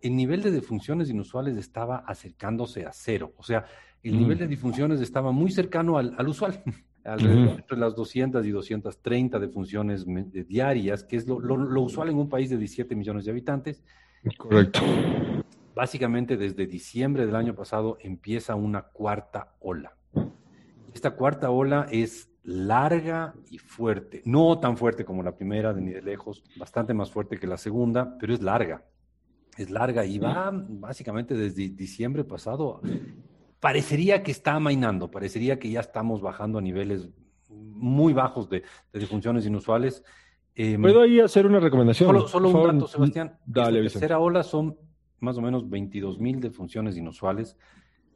el 0.01 0.15
nivel 0.15 0.41
de 0.41 0.51
defunciones 0.51 1.09
inusuales 1.09 1.57
estaba 1.57 1.97
acercándose 1.97 2.85
a 2.85 2.91
cero. 2.91 3.33
O 3.37 3.43
sea, 3.43 3.65
el 4.03 4.17
nivel 4.17 4.37
de 4.37 4.47
defunciones 4.47 5.01
estaba 5.01 5.31
muy 5.31 5.51
cercano 5.51 5.97
al, 5.97 6.13
al 6.17 6.27
usual, 6.27 6.63
alrededor 7.03 7.59
entre 7.59 7.77
las 7.77 7.95
200 7.95 8.45
y 8.45 8.51
230 8.51 9.39
defunciones 9.39 10.05
diarias, 10.47 11.03
que 11.03 11.17
es 11.17 11.27
lo, 11.27 11.39
lo, 11.39 11.57
lo, 11.57 11.81
usual 11.81 12.09
en 12.09 12.17
un 12.17 12.29
país 12.29 12.49
de 12.49 12.57
17 12.57 12.95
millones 12.95 13.25
de 13.25 13.31
habitantes. 13.31 13.83
Correcto 14.37 14.81
básicamente 15.75 16.37
desde 16.37 16.65
diciembre 16.65 17.25
del 17.25 17.35
año 17.35 17.53
pasado 17.53 17.97
empieza 17.99 18.55
una 18.55 18.83
cuarta 18.83 19.53
ola. 19.59 19.95
Esta 20.93 21.11
cuarta 21.11 21.51
ola 21.51 21.87
es 21.91 22.29
larga 22.43 23.33
y 23.49 23.57
fuerte, 23.57 24.21
no 24.25 24.59
tan 24.59 24.77
fuerte 24.77 25.03
como 25.03 25.21
la 25.21 25.35
primera, 25.35 25.73
de 25.73 25.81
ni 25.81 25.91
de 25.91 26.01
lejos, 26.01 26.43
bastante 26.55 26.93
más 26.93 27.11
fuerte 27.11 27.37
que 27.37 27.47
la 27.47 27.57
segunda, 27.57 28.17
pero 28.17 28.33
es 28.33 28.41
larga. 28.41 28.85
Es 29.57 29.69
larga 29.69 30.05
y 30.05 30.17
va 30.17 30.51
básicamente 30.53 31.35
desde 31.35 31.69
diciembre 31.69 32.23
pasado. 32.23 32.81
Parecería 33.59 34.23
que 34.23 34.31
está 34.31 34.53
amainando, 34.53 35.11
parecería 35.11 35.59
que 35.59 35.69
ya 35.69 35.81
estamos 35.81 36.21
bajando 36.21 36.59
a 36.59 36.61
niveles 36.61 37.09
muy 37.49 38.13
bajos 38.13 38.49
de, 38.49 38.63
de 38.93 38.99
disfunciones 38.99 39.45
inusuales. 39.45 40.03
Eh, 40.55 40.77
¿Puedo 40.79 41.01
ahí 41.01 41.19
hacer 41.19 41.45
una 41.45 41.59
recomendación? 41.59 42.07
Solo, 42.07 42.27
solo 42.27 42.49
un 42.49 42.77
dato, 42.77 42.87
Sebastián. 42.87 43.37
Dale, 43.45 43.83
la 43.83 43.89
tercera 43.89 44.19
ola 44.19 44.43
son 44.43 44.77
más 45.19 45.37
o 45.37 45.41
menos 45.41 45.69
22 45.69 46.19
mil 46.19 46.39
defunciones 46.39 46.97
inusuales. 46.97 47.57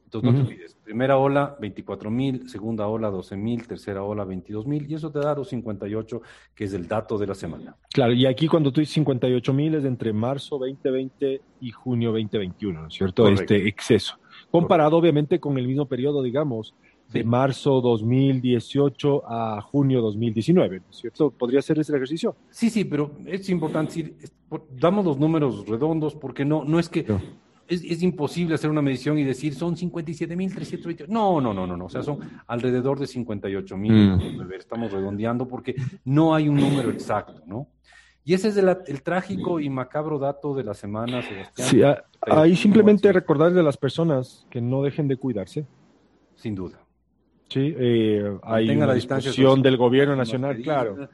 Entonces, 0.04 0.32
no 0.32 0.38
te 0.38 0.52
olvides. 0.52 0.74
Primera 0.82 1.18
ola, 1.18 1.56
24 1.60 2.10
mil, 2.10 2.48
segunda 2.48 2.88
ola, 2.88 3.10
12 3.10 3.36
mil, 3.36 3.66
tercera 3.68 4.02
ola, 4.02 4.24
22 4.24 4.66
mil, 4.66 4.90
y 4.90 4.94
eso 4.94 5.12
te 5.12 5.20
da 5.20 5.36
los 5.36 5.48
58, 5.48 6.20
que 6.52 6.64
es 6.64 6.74
el 6.74 6.88
dato 6.88 7.16
de 7.16 7.28
la 7.28 7.34
semana. 7.34 7.76
Claro, 7.92 8.12
y 8.12 8.26
aquí 8.26 8.48
cuando 8.48 8.72
tú 8.72 8.80
dices 8.80 8.94
58 8.94 9.52
mil 9.52 9.76
es 9.76 9.84
entre 9.84 10.12
marzo 10.12 10.58
2020 10.58 11.40
y 11.60 11.70
junio 11.70 12.10
2021, 12.10 12.80
¿no 12.80 12.88
es 12.88 12.94
cierto? 12.94 13.28
Este 13.28 13.68
exceso. 13.68 14.18
Comparado, 14.50 14.96
obviamente, 14.96 15.38
con 15.38 15.56
el 15.58 15.68
mismo 15.68 15.86
periodo, 15.86 16.24
digamos, 16.24 16.74
de 17.12 17.24
marzo 17.24 17.80
2018 17.80 19.22
a 19.26 19.60
junio 19.62 20.00
2019, 20.00 20.80
¿no 20.80 20.84
es 20.90 20.96
cierto? 20.96 21.30
¿Podría 21.30 21.60
ser 21.60 21.78
ese 21.78 21.94
ejercicio? 21.94 22.36
Sí, 22.50 22.70
sí, 22.70 22.84
pero 22.84 23.12
es 23.26 23.48
importante 23.48 23.94
decir, 23.94 24.16
damos 24.78 25.04
los 25.04 25.18
números 25.18 25.66
redondos 25.66 26.14
porque 26.14 26.44
no, 26.44 26.64
no 26.64 26.78
es 26.78 26.88
que... 26.88 27.06
Es, 27.66 27.84
es, 27.84 28.02
imposible 28.02 28.56
hacer 28.56 28.68
una 28.68 28.82
medición 28.82 29.16
y 29.16 29.22
decir 29.22 29.54
son 29.54 29.76
57.328. 29.76 31.06
No, 31.06 31.40
no, 31.40 31.54
no, 31.54 31.68
no, 31.68 31.76
no. 31.76 31.84
O 31.84 31.88
sea, 31.88 32.02
son 32.02 32.18
alrededor 32.48 32.98
de 32.98 33.06
58.000. 33.06 34.44
Mm. 34.44 34.52
Estamos 34.54 34.90
redondeando 34.90 35.46
porque 35.46 35.76
no 36.04 36.34
hay 36.34 36.48
un 36.48 36.56
número 36.56 36.90
exacto, 36.90 37.44
¿no? 37.46 37.68
Y 38.24 38.34
ese 38.34 38.48
es 38.48 38.56
el, 38.56 38.76
el, 38.86 39.02
trágico 39.04 39.60
y 39.60 39.70
macabro 39.70 40.18
dato 40.18 40.52
de 40.52 40.64
la 40.64 40.74
semana, 40.74 41.22
Sebastián. 41.22 41.68
Sí, 41.68 41.80
ahí 42.22 42.56
simplemente 42.56 43.12
recordarle 43.12 43.60
a 43.60 43.62
las 43.62 43.76
personas 43.76 44.46
que 44.50 44.60
no 44.60 44.82
dejen 44.82 45.06
de 45.06 45.16
cuidarse. 45.16 45.64
Sin 46.34 46.56
duda. 46.56 46.80
Sí, 47.50 47.74
eh, 47.76 48.38
hay 48.42 48.70
una 48.70 48.86
la 48.86 48.94
discusión 48.94 49.60
del 49.60 49.76
gobierno 49.76 50.16
nacional, 50.16 50.56
claro. 50.62 51.08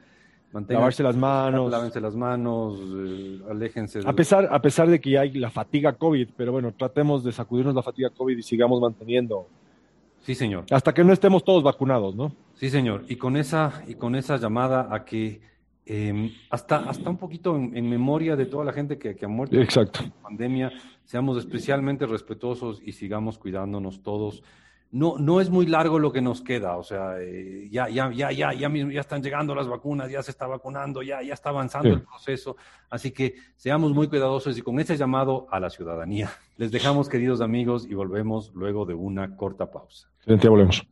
lavarse 0.69 1.03
las 1.03 1.17
manos. 1.17 1.69
Lávense 1.69 1.99
las 1.99 2.15
manos, 2.15 2.79
eh, 2.79 3.41
aléjense. 3.49 3.99
A, 4.05 4.13
pesar, 4.13 4.47
a 4.49 4.61
pesar 4.61 4.87
de 4.89 5.01
que 5.01 5.17
hay 5.17 5.33
la 5.33 5.49
fatiga 5.49 5.93
COVID, 5.93 6.29
pero 6.37 6.53
bueno, 6.53 6.73
tratemos 6.77 7.23
de 7.23 7.31
sacudirnos 7.31 7.75
la 7.75 7.83
fatiga 7.83 8.09
COVID 8.11 8.37
y 8.37 8.43
sigamos 8.43 8.79
manteniendo. 8.79 9.47
Sí, 10.21 10.35
señor. 10.35 10.65
Hasta 10.71 10.93
que 10.93 11.03
no 11.03 11.11
estemos 11.11 11.43
todos 11.43 11.63
vacunados, 11.63 12.15
¿no? 12.15 12.31
Sí, 12.55 12.69
señor. 12.69 13.03
Y 13.09 13.17
con 13.17 13.35
esa, 13.35 13.83
y 13.87 13.95
con 13.95 14.15
esa 14.15 14.37
llamada 14.37 14.87
a 14.89 15.03
que 15.03 15.41
Em, 15.89 16.31
hasta, 16.49 16.79
hasta 16.89 17.09
un 17.09 17.15
poquito 17.15 17.55
en, 17.55 17.89
memoria 17.89 18.35
de 18.35 18.45
toda 18.45 18.65
la 18.65 18.73
gente 18.73 18.97
que, 18.97 19.15
que 19.15 19.23
ha 19.23 19.29
muerto 19.29 19.55
Exacto. 19.55 20.01
en 20.03 20.09
la 20.09 20.21
pandemia, 20.21 20.71
seamos 21.05 21.37
especialmente 21.37 22.05
respetuosos 22.05 22.81
y 22.83 22.91
sigamos 22.91 23.37
cuidándonos 23.37 24.03
todos 24.03 24.43
no, 24.91 25.17
no 25.17 25.41
es 25.41 25.49
muy 25.49 25.65
largo 25.65 25.99
lo 25.99 26.11
que 26.11 26.21
nos 26.21 26.41
queda, 26.41 26.77
o 26.77 26.83
sea, 26.83 27.19
eh, 27.19 27.67
ya, 27.69 27.89
ya, 27.89 28.11
ya, 28.11 28.31
ya, 28.31 28.53
ya, 28.53 28.69
ya 28.69 28.99
están 29.01 29.21
llegando 29.21 29.53
las 29.53 29.67
vacunas, 29.67 30.09
ya 30.09 30.23
se 30.23 30.31
está 30.31 30.47
vacunando, 30.47 31.01
ya, 31.01 31.21
ya 31.21 31.33
está 31.33 31.49
avanzando 31.49 31.89
el 31.89 32.03
proceso, 32.03 32.55
así 32.89 33.11
que 33.11 33.35
seamos 33.55 33.91
muy 33.91 34.07
cuidadosos 34.07 34.57
y 34.57 34.61
con 34.61 34.79
ese 34.79 34.95
llamado 34.95 35.47
a 35.51 35.59
la 35.59 35.69
ciudadanía. 35.69 36.31
Les 36.57 36.71
dejamos, 36.71 37.09
queridos 37.09 37.41
amigos, 37.41 37.85
y 37.85 37.93
volvemos 37.93 38.51
luego 38.53 38.85
de 38.85 38.93
una 38.93 39.35
corta 39.35 39.69
pausa. 39.69 40.09
Excelente, 40.19 40.47
volvemos. 40.47 40.87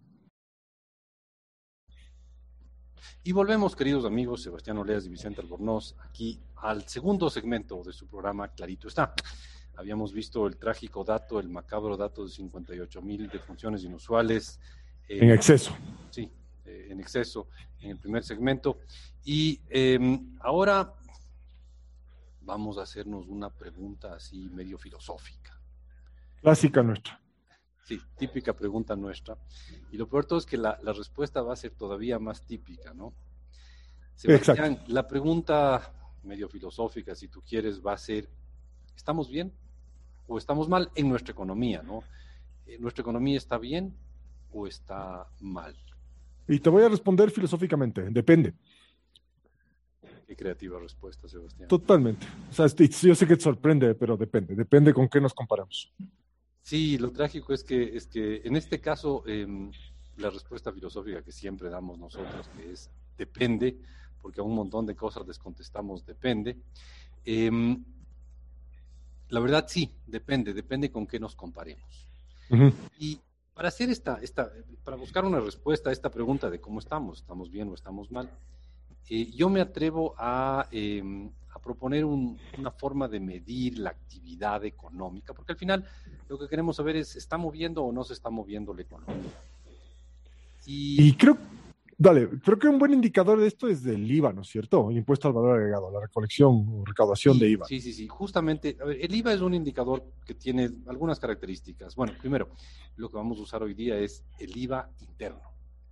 Y 3.23 3.31
volvemos, 3.31 3.75
queridos 3.75 4.05
amigos, 4.05 4.43
Sebastián 4.43 4.77
Oleas 4.77 5.05
y 5.07 5.09
Vicente 5.09 5.41
Albornoz, 5.41 5.95
aquí 6.07 6.39
al 6.57 6.87
segundo 6.87 7.29
segmento 7.29 7.81
de 7.83 7.91
su 7.91 8.07
programa 8.07 8.49
Clarito 8.49 8.87
está. 8.87 9.15
Habíamos 9.77 10.13
visto 10.13 10.47
el 10.47 10.57
trágico 10.57 11.03
dato, 11.03 11.39
el 11.39 11.49
macabro 11.49 11.97
dato 11.97 12.23
de 12.23 12.29
58 12.29 13.01
mil 13.01 13.27
defunciones 13.29 13.83
inusuales. 13.83 14.59
Eh, 15.07 15.19
en 15.21 15.31
exceso. 15.31 15.75
Sí, 16.09 16.31
eh, 16.65 16.87
en 16.89 16.99
exceso 16.99 17.47
en 17.81 17.91
el 17.91 17.97
primer 17.97 18.23
segmento. 18.23 18.79
Y 19.23 19.61
em, 19.69 20.35
ahora 20.39 20.93
vamos 22.41 22.77
a 22.77 22.83
hacernos 22.83 23.27
una 23.27 23.49
pregunta 23.49 24.15
así 24.15 24.49
medio 24.49 24.77
filosófica. 24.77 25.59
Clásica 26.41 26.83
nuestra. 26.83 27.19
Sí, 27.83 28.01
típica 28.17 28.53
pregunta 28.53 28.95
nuestra. 28.95 29.37
Y 29.91 29.97
lo 29.97 30.07
peor 30.07 30.25
todo 30.25 30.39
es 30.39 30.45
que 30.45 30.57
la, 30.57 30.79
la 30.81 30.93
respuesta 30.93 31.41
va 31.41 31.53
a 31.53 31.55
ser 31.55 31.71
todavía 31.71 32.17
más 32.17 32.43
típica, 32.45 32.93
¿no? 32.93 33.13
Sebastián, 34.15 34.73
Exacto. 34.73 34.93
la 34.93 35.07
pregunta 35.07 35.93
medio 36.23 36.49
filosófica, 36.49 37.13
si 37.15 37.27
tú 37.27 37.41
quieres, 37.41 37.85
va 37.85 37.93
a 37.93 37.97
ser, 37.97 38.29
¿estamos 38.95 39.29
bien? 39.29 39.53
O 40.27 40.37
estamos 40.37 40.67
mal 40.69 40.89
en 40.95 41.09
nuestra 41.09 41.31
economía, 41.31 41.81
¿no? 41.83 42.03
Eh, 42.65 42.77
¿Nuestra 42.79 43.01
economía 43.01 43.37
está 43.37 43.57
bien 43.57 43.93
o 44.51 44.67
está 44.67 45.27
mal? 45.41 45.75
Y 46.47 46.59
te 46.59 46.69
voy 46.69 46.83
a 46.83 46.89
responder 46.89 47.31
filosóficamente, 47.31 48.01
depende. 48.09 48.53
Qué 50.27 50.35
creativa 50.35 50.79
respuesta, 50.79 51.27
Sebastián. 51.27 51.67
Totalmente. 51.67 52.25
O 52.49 52.53
sea, 52.53 52.65
yo 52.67 53.15
sé 53.15 53.27
que 53.27 53.35
te 53.35 53.41
sorprende, 53.41 53.93
pero 53.93 54.17
depende, 54.17 54.55
depende 54.55 54.93
con 54.93 55.07
qué 55.07 55.21
nos 55.21 55.33
comparamos. 55.33 55.93
Sí, 56.61 56.97
lo 56.97 57.11
trágico 57.11 57.53
es 57.53 57.63
que, 57.63 57.95
es 57.95 58.07
que 58.07 58.41
en 58.43 58.55
este 58.55 58.81
caso, 58.81 59.23
em, 59.27 59.71
la 60.17 60.31
respuesta 60.31 60.71
filosófica 60.71 61.21
que 61.21 61.31
siempre 61.31 61.69
damos 61.69 61.99
nosotros, 61.99 62.49
que 62.57 62.71
es 62.71 62.89
depende, 63.17 63.77
porque 64.21 64.41
a 64.41 64.43
un 64.43 64.55
montón 64.55 64.85
de 64.87 64.95
cosas 64.95 65.27
les 65.27 65.37
contestamos 65.37 66.05
depende, 66.05 66.57
eh, 67.23 67.51
la 69.29 69.39
verdad 69.39 69.65
sí, 69.67 69.91
depende, 70.05 70.53
depende 70.53 70.91
con 70.91 71.07
qué 71.07 71.19
nos 71.19 71.35
comparemos. 71.35 72.07
Y 72.99 73.19
para 73.53 73.69
hacer 73.69 73.89
esta, 73.89 74.19
esta, 74.21 74.51
para 74.83 74.97
buscar 74.97 75.25
una 75.25 75.39
respuesta 75.39 75.89
a 75.89 75.93
esta 75.93 76.11
pregunta 76.11 76.49
de 76.49 76.59
cómo 76.59 76.79
estamos, 76.79 77.19
estamos 77.19 77.49
bien 77.49 77.69
o 77.69 77.73
estamos 77.73 78.11
mal, 78.11 78.29
eh, 79.09 79.31
yo 79.31 79.49
me 79.49 79.61
atrevo 79.61 80.13
a, 80.17 80.67
em, 80.71 81.31
a 81.53 81.59
proponer 81.59 82.05
una 82.05 82.71
forma 82.71 83.07
de 83.07 83.19
medir 83.19 83.79
la 83.79 83.91
actividad 83.91 84.63
económica, 84.65 85.33
porque 85.33 85.53
al 85.53 85.57
final 85.57 85.85
lo 86.27 86.37
que 86.37 86.47
queremos 86.47 86.75
saber 86.75 86.97
es, 86.97 87.15
¿está 87.15 87.37
moviendo 87.37 87.83
o 87.83 87.91
no 87.91 88.03
se 88.03 88.13
está 88.13 88.29
moviendo 88.29 88.73
la 88.73 88.81
economía? 88.81 89.31
Y, 90.65 91.09
y 91.09 91.13
creo, 91.13 91.37
Dale, 91.97 92.27
creo 92.41 92.59
que 92.59 92.67
un 92.67 92.77
buen 92.77 92.93
indicador 92.93 93.39
de 93.39 93.47
esto 93.47 93.69
es 93.69 93.85
el 93.85 94.09
IVA, 94.11 94.33
¿no 94.33 94.41
es 94.41 94.49
cierto? 94.49 94.89
El 94.89 94.97
impuesto 94.97 95.29
al 95.29 95.33
valor 95.33 95.57
agregado, 95.57 95.89
la 95.89 96.01
recolección 96.01 96.67
o 96.69 96.83
recaudación 96.83 97.39
de 97.39 97.49
IVA. 97.49 97.65
Sí, 97.67 97.79
sí, 97.79 97.93
sí. 97.93 98.07
Justamente, 98.07 98.77
a 98.81 98.85
ver, 98.85 98.97
el 98.99 99.15
IVA 99.15 99.33
es 99.33 99.39
un 99.39 99.53
indicador 99.53 100.03
que 100.25 100.33
tiene 100.33 100.69
algunas 100.87 101.21
características. 101.21 101.95
Bueno, 101.95 102.13
primero, 102.19 102.49
lo 102.97 103.09
que 103.09 103.15
vamos 103.15 103.39
a 103.39 103.43
usar 103.43 103.63
hoy 103.63 103.73
día 103.73 103.97
es 103.97 104.25
el 104.39 104.57
IVA 104.57 104.89
interno. 104.99 105.41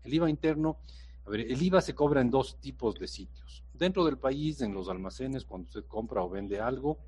El 0.03 0.13
IVA 0.13 0.29
interno, 0.29 0.77
a 1.25 1.29
ver, 1.29 1.39
el 1.41 1.61
IVA 1.61 1.79
se 1.79 1.95
cobra 1.95 2.19
en 2.19 2.29
dos 2.29 2.59
tipos 2.59 2.95
de 2.95 3.07
sitios. 3.07 3.63
Dentro 3.73 4.03
del 4.03 4.17
país, 4.17 4.59
en 4.59 4.73
los 4.73 4.89
almacenes, 4.89 5.45
cuando 5.45 5.67
usted 5.67 5.85
compra 5.85 6.21
o 6.21 6.29
vende 6.29 6.59
algo, 6.59 6.99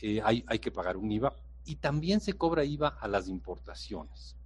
eh, 0.00 0.20
hay, 0.22 0.44
hay 0.46 0.60
que 0.60 0.70
pagar 0.70 0.96
un 0.96 1.10
IVA. 1.10 1.34
Y 1.64 1.76
también 1.76 2.20
se 2.20 2.34
cobra 2.34 2.64
IVA 2.64 2.88
a 3.00 3.08
las 3.08 3.26
importaciones. 3.28 4.37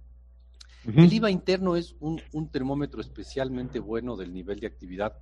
El 0.85 1.13
IVA 1.13 1.31
interno 1.31 1.75
es 1.75 1.95
un, 1.99 2.21
termómetro 2.51 2.99
especialmente 2.99 3.79
bueno 3.79 4.17
del 4.17 4.33
nivel 4.33 4.59
de 4.59 4.67
actividad 4.67 5.13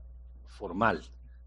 formal 0.48 1.01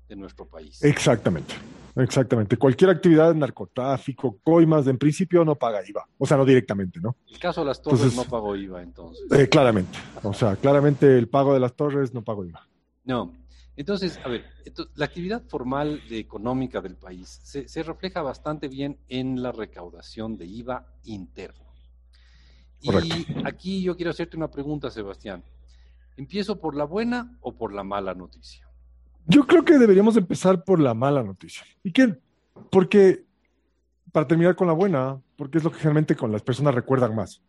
de 0.08 0.16
nuestro 0.16 0.46
país. 0.46 0.82
Exactamente, 0.84 1.54
exactamente. 1.96 2.56
Cualquier 2.56 2.90
actividad 2.90 3.32
de 3.32 3.38
narcotráfico, 3.38 4.38
coimas, 4.44 4.86
en 4.86 4.98
principio 4.98 5.44
no 5.44 5.56
paga 5.56 5.80
IVA. 5.86 6.06
O 6.18 6.26
sea, 6.26 6.36
no 6.36 6.44
directamente, 6.44 7.00
¿no? 7.00 7.16
El 7.26 7.38
caso 7.38 7.62
de 7.62 7.66
las 7.66 7.82
torres 7.82 8.14
no 8.14 8.24
pagó 8.24 8.54
IVA, 8.54 8.82
entonces. 8.82 9.26
Eh, 9.32 9.48
claramente. 9.48 9.98
O 10.22 10.32
sea, 10.32 10.56
claramente 10.56 11.18
el 11.18 11.28
pago 11.28 11.52
de 11.52 11.60
las 11.60 11.74
torres 11.74 12.14
no 12.14 12.22
pagó 12.22 12.44
IVA. 12.44 12.68
No. 13.04 13.32
Entonces, 13.76 14.20
a 14.24 14.28
ver, 14.28 14.44
la 14.94 15.06
actividad 15.06 15.42
formal 15.48 16.00
de 16.08 16.18
económica 16.20 16.80
del 16.80 16.96
país 16.96 17.40
se, 17.42 17.66
se 17.66 17.82
refleja 17.82 18.22
bastante 18.22 18.68
bien 18.68 18.98
en 19.08 19.42
la 19.42 19.50
recaudación 19.50 20.36
de 20.36 20.46
IVA 20.46 20.86
interno. 21.02 21.73
Y 22.80 22.90
aquí 23.44 23.82
yo 23.82 23.96
quiero 23.96 24.10
hacerte 24.10 24.36
una 24.36 24.50
pregunta, 24.50 24.90
Sebastián. 24.90 25.42
¿Empiezo 26.16 26.60
por 26.60 26.76
la 26.76 26.84
buena 26.84 27.36
o 27.40 27.52
por 27.52 27.72
la 27.72 27.82
mala 27.82 28.14
noticia? 28.14 28.68
Yo 29.26 29.46
creo 29.46 29.64
que 29.64 29.78
deberíamos 29.78 30.16
empezar 30.16 30.64
por 30.64 30.80
la 30.80 30.94
mala 30.94 31.22
noticia. 31.22 31.64
¿Y 31.82 31.92
qué? 31.92 32.16
Porque, 32.70 33.24
para 34.12 34.28
terminar 34.28 34.54
con 34.54 34.66
la 34.66 34.74
buena, 34.74 35.20
porque 35.36 35.58
es 35.58 35.64
lo 35.64 35.70
que 35.70 35.78
generalmente 35.78 36.14
con 36.14 36.30
las 36.30 36.42
personas 36.42 36.74
recuerdan 36.74 37.14
más. 37.14 37.42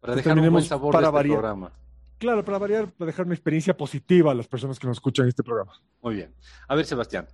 Para 0.00 0.14
dejar 0.16 0.38
un 0.38 0.50
buen 0.50 0.64
sabor 0.64 0.92
para 0.92 1.10
de 1.10 1.18
este 1.18 1.28
programa. 1.30 1.72
Claro, 2.18 2.44
para 2.44 2.58
variar, 2.58 2.92
para 2.92 3.06
dejar 3.06 3.26
una 3.26 3.34
experiencia 3.34 3.76
positiva 3.76 4.30
a 4.30 4.34
las 4.34 4.46
personas 4.46 4.78
que 4.78 4.86
nos 4.86 4.98
escuchan 4.98 5.24
en 5.24 5.30
este 5.30 5.42
programa. 5.42 5.72
Muy 6.02 6.14
bien. 6.14 6.34
A 6.68 6.74
ver, 6.74 6.86
Sebastián, 6.86 7.26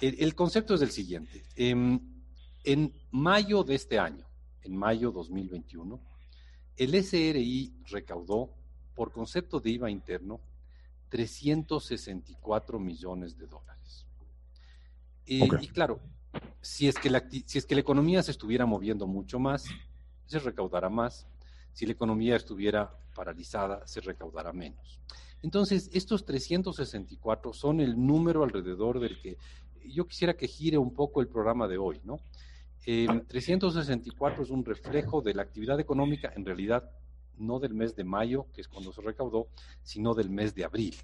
el, 0.00 0.34
concepto 0.34 0.74
es 0.74 0.82
el 0.82 0.90
siguiente. 0.90 1.44
Em, 1.54 2.00
en 2.64 2.92
mayo 3.10 3.62
de 3.64 3.74
este 3.74 3.98
año, 3.98 4.26
en 4.62 4.76
mayo 4.76 5.10
2021, 5.10 6.00
el 6.76 6.94
SRI 7.02 7.72
recaudó, 7.90 8.50
por 8.94 9.12
concepto 9.12 9.60
de 9.60 9.70
IVA 9.70 9.90
interno, 9.90 10.40
364 11.08 12.78
millones 12.78 13.36
de 13.36 13.46
dólares. 13.46 14.06
Y 15.24 15.46
claro, 15.68 16.00
si 16.60 16.88
es, 16.88 16.96
que 16.96 17.10
la, 17.10 17.28
si 17.46 17.58
es 17.58 17.66
que 17.66 17.74
la 17.74 17.80
economía 17.80 18.22
se 18.22 18.30
estuviera 18.30 18.66
moviendo 18.66 19.06
mucho 19.06 19.38
más, 19.38 19.64
se 20.26 20.38
recaudará 20.38 20.88
más. 20.88 21.26
Si 21.72 21.86
la 21.86 21.92
economía 21.92 22.36
estuviera 22.36 22.90
paralizada, 23.14 23.86
se 23.86 24.00
recaudará 24.00 24.52
menos. 24.52 25.00
Entonces, 25.42 25.90
estos 25.92 26.24
364 26.24 27.52
son 27.52 27.80
el 27.80 28.04
número 28.04 28.44
alrededor 28.44 29.00
del 29.00 29.20
que 29.20 29.36
yo 29.84 30.06
quisiera 30.06 30.34
que 30.34 30.46
gire 30.46 30.78
un 30.78 30.94
poco 30.94 31.20
el 31.20 31.28
programa 31.28 31.66
de 31.66 31.78
hoy, 31.78 32.00
¿no? 32.04 32.20
364 32.84 34.42
es 34.42 34.50
un 34.50 34.64
reflejo 34.64 35.22
de 35.22 35.34
la 35.34 35.42
actividad 35.42 35.78
económica, 35.78 36.32
en 36.34 36.44
realidad 36.44 36.90
no 37.38 37.58
del 37.58 37.74
mes 37.74 37.94
de 37.96 38.04
mayo, 38.04 38.46
que 38.54 38.60
es 38.60 38.68
cuando 38.68 38.92
se 38.92 39.00
recaudó, 39.00 39.48
sino 39.82 40.14
del 40.14 40.30
mes 40.30 40.54
de 40.54 40.64
abril. 40.64 40.94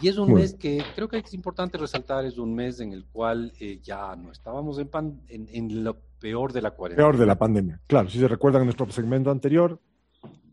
y 0.00 0.08
es 0.08 0.16
un 0.16 0.32
mes 0.32 0.54
que 0.54 0.82
creo 0.94 1.08
que 1.08 1.18
es 1.18 1.34
importante 1.34 1.78
resaltar, 1.78 2.24
es 2.24 2.38
un 2.38 2.54
mes 2.54 2.80
en 2.80 2.92
el 2.92 3.04
cual 3.06 3.52
eh, 3.60 3.80
ya 3.82 4.16
no 4.16 4.32
estábamos 4.32 4.78
en, 4.78 4.88
en, 5.28 5.84
lo 5.84 5.98
peor 6.18 6.52
de 6.52 6.62
la 6.62 6.70
cuarentena. 6.70 7.06
Peor 7.06 7.18
de 7.18 7.26
la 7.26 7.38
pandemia. 7.38 7.80
Claro, 7.86 8.08
si 8.08 8.18
se 8.18 8.28
recuerdan 8.28 8.62
en 8.62 8.66
nuestro 8.66 8.90
segmento 8.90 9.30
anterior, 9.30 9.80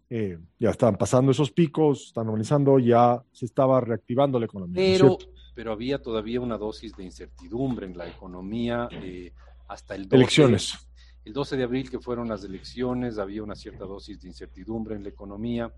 eh, 0.09 0.37
ya 0.59 0.69
estaban 0.69 0.97
pasando 0.97 1.31
esos 1.31 1.51
picos, 1.51 2.07
están 2.07 2.25
normalizando, 2.25 2.77
ya 2.79 3.23
se 3.31 3.45
estaba 3.45 3.81
reactivando 3.81 4.39
la 4.39 4.45
economía. 4.45 4.75
Pero, 4.75 5.17
pero 5.55 5.71
había 5.71 6.01
todavía 6.01 6.41
una 6.41 6.57
dosis 6.57 6.95
de 6.95 7.03
incertidumbre 7.03 7.87
en 7.87 7.97
la 7.97 8.07
economía. 8.07 8.87
Eh, 8.91 9.33
hasta 9.67 9.95
el 9.95 10.03
12, 10.03 10.15
elecciones. 10.15 10.87
El 11.23 11.33
12 11.33 11.57
de 11.57 11.63
abril, 11.63 11.89
que 11.89 11.99
fueron 11.99 12.29
las 12.29 12.43
elecciones, 12.43 13.17
había 13.17 13.41
una 13.43 13.55
cierta 13.55 13.85
dosis 13.85 14.21
de 14.21 14.27
incertidumbre 14.27 14.95
en 14.95 15.03
la 15.03 15.09
economía. 15.09 15.73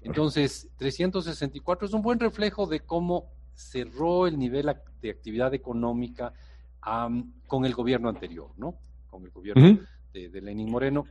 Entonces, 0.00 0.68
364 0.76 1.86
es 1.86 1.92
un 1.92 2.02
buen 2.02 2.20
reflejo 2.20 2.66
de 2.66 2.80
cómo 2.80 3.30
cerró 3.54 4.26
el 4.26 4.38
nivel 4.38 4.74
de 5.00 5.10
actividad 5.10 5.54
económica 5.54 6.32
con 7.46 7.64
el 7.64 7.74
gobierno 7.74 8.08
anterior, 8.08 8.50
¿no? 8.56 8.76
Con 9.08 9.24
el 9.24 9.30
gobierno 9.30 9.80
de, 10.12 10.40
Lenín 10.40 10.70
Moreno. 10.70 11.06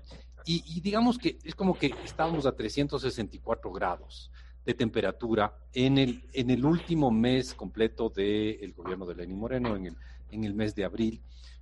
Y, 0.45 0.81
digamos 0.81 1.17
que 1.17 1.37
es 1.43 1.55
como 1.55 1.77
que 1.77 1.93
estábamos 2.03 2.45
a 2.45 2.55
364 2.55 3.71
grados 3.71 4.31
de 4.65 4.73
temperatura 4.73 5.53
en 5.73 5.97
el, 5.97 6.23
en 6.33 6.49
el 6.49 6.65
último 6.65 7.11
mes 7.11 7.53
completo 7.53 8.09
del 8.09 8.73
gobierno 8.73 9.05
de 9.05 9.15
Lenín 9.15 9.37
Moreno, 9.37 9.75
en 9.75 9.87
el, 9.87 9.95
en 10.29 10.43
el 10.43 10.53
mes 10.53 10.75
de 10.75 10.85
abril 10.85 11.21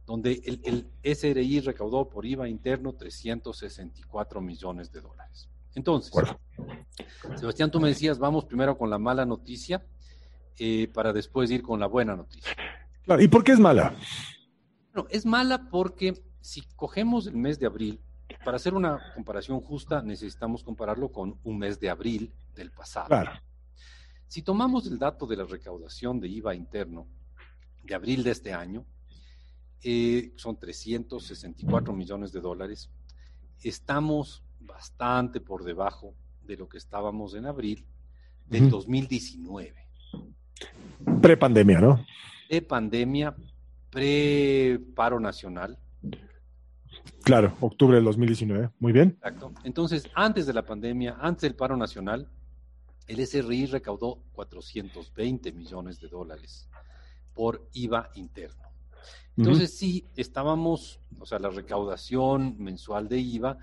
donde 0.10 0.42
el, 0.63 0.88
SRI 1.04 1.60
recaudó 1.60 2.10
por 2.10 2.25
IVA 2.25 2.50
interno 2.50 2.94
364 2.94 4.42
millones 4.42 4.92
de 4.92 5.01
dólares. 5.01 5.48
Entonces, 5.75 6.12
Sebastián, 7.36 7.70
tú 7.70 7.80
me 7.80 7.89
decías, 7.89 8.18
vamos 8.18 8.46
primero 8.46 8.75
con 8.75 8.89
la 8.89 8.98
mala 8.98 9.24
noticia. 9.24 9.86
eh, 10.58 10.88
para 10.92 11.13
después 11.13 11.51
ir 11.51 11.62
con 11.62 11.80
la 11.80 11.86
buena 11.86 12.16
noticia. 12.16 12.51
Claro, 13.04 13.22
¿y 13.22 13.28
por 13.28 13.44
qué 13.44 13.51
es 13.51 13.60
mala? 13.60 13.96
No, 14.96 15.06
es 15.12 15.28
mala 15.28 15.70
porque 15.70 16.24
si 16.42 16.63
cogemos 16.75 17.28
el 17.28 17.36
mes 17.36 17.60
de 17.60 17.68
abril, 17.68 18.01
para 18.44 18.58
hacer 18.58 18.74
una 18.74 19.13
comparación 19.13 19.62
justa, 19.62 20.01
necesitamos 20.01 20.63
compararlo 20.63 21.12
con 21.12 21.39
un 21.44 21.60
mes 21.60 21.80
de 21.80 21.92
abril 21.92 22.34
del 22.56 22.72
pasado. 22.72 23.08
Claro. 23.08 23.32
Si 24.28 24.42
tomamos 24.42 24.88
el 24.88 24.98
dato 24.98 25.28
de 25.28 25.38
la 25.38 25.44
recaudación 25.44 26.20
de 26.20 26.30
IVA 26.30 26.56
interno 26.56 27.08
de 27.84 27.94
abril 27.94 28.24
de 28.24 28.32
este 28.32 28.54
año, 28.54 28.86
eh, 29.83 30.33
son 30.36 30.57
364 30.57 31.93
millones 31.93 32.31
de 32.31 32.41
dólares. 32.41 32.89
Estamos 33.63 34.43
bastante 34.59 35.41
por 35.41 35.63
debajo 35.63 36.13
de 36.45 36.57
lo 36.57 36.67
que 36.67 36.77
estábamos 36.77 37.33
en 37.36 37.45
abril 37.45 37.86
del 38.48 38.63
Ujú. 38.63 38.71
2019. 38.71 39.75
Prepandemia, 41.21 41.79
¿no? 41.79 42.05
De 42.50 42.62
pandemia, 42.62 43.36
pre-paro 43.89 45.19
nacional. 45.19 45.77
Claro, 47.24 47.55
octubre 47.59 47.95
del 47.95 48.05
2019. 48.05 48.71
Muy 48.79 48.91
bien. 48.91 49.09
Exacto. 49.09 49.53
Entonces, 49.63 50.09
antes 50.15 50.45
de 50.48 50.53
la 50.53 50.65
pandemia, 50.65 51.17
antes 51.19 51.41
del 51.43 51.55
paro 51.55 51.77
nacional, 51.77 52.27
el 53.07 53.25
SRI 53.25 53.67
recaudó 53.67 54.19
420 54.33 55.51
millones 55.51 56.00
de 56.00 56.07
dólares 56.07 56.67
por 57.33 57.67
IVA 57.74 58.09
interno. 58.15 58.68
Entonces, 59.38 59.77
sí, 59.77 60.06
estábamos, 60.15 61.00
o 61.18 61.25
sea, 61.25 61.39
la 61.39 61.50
recaudación 61.50 62.56
mensual 62.60 63.08
de 63.08 63.20
IVA, 63.20 63.58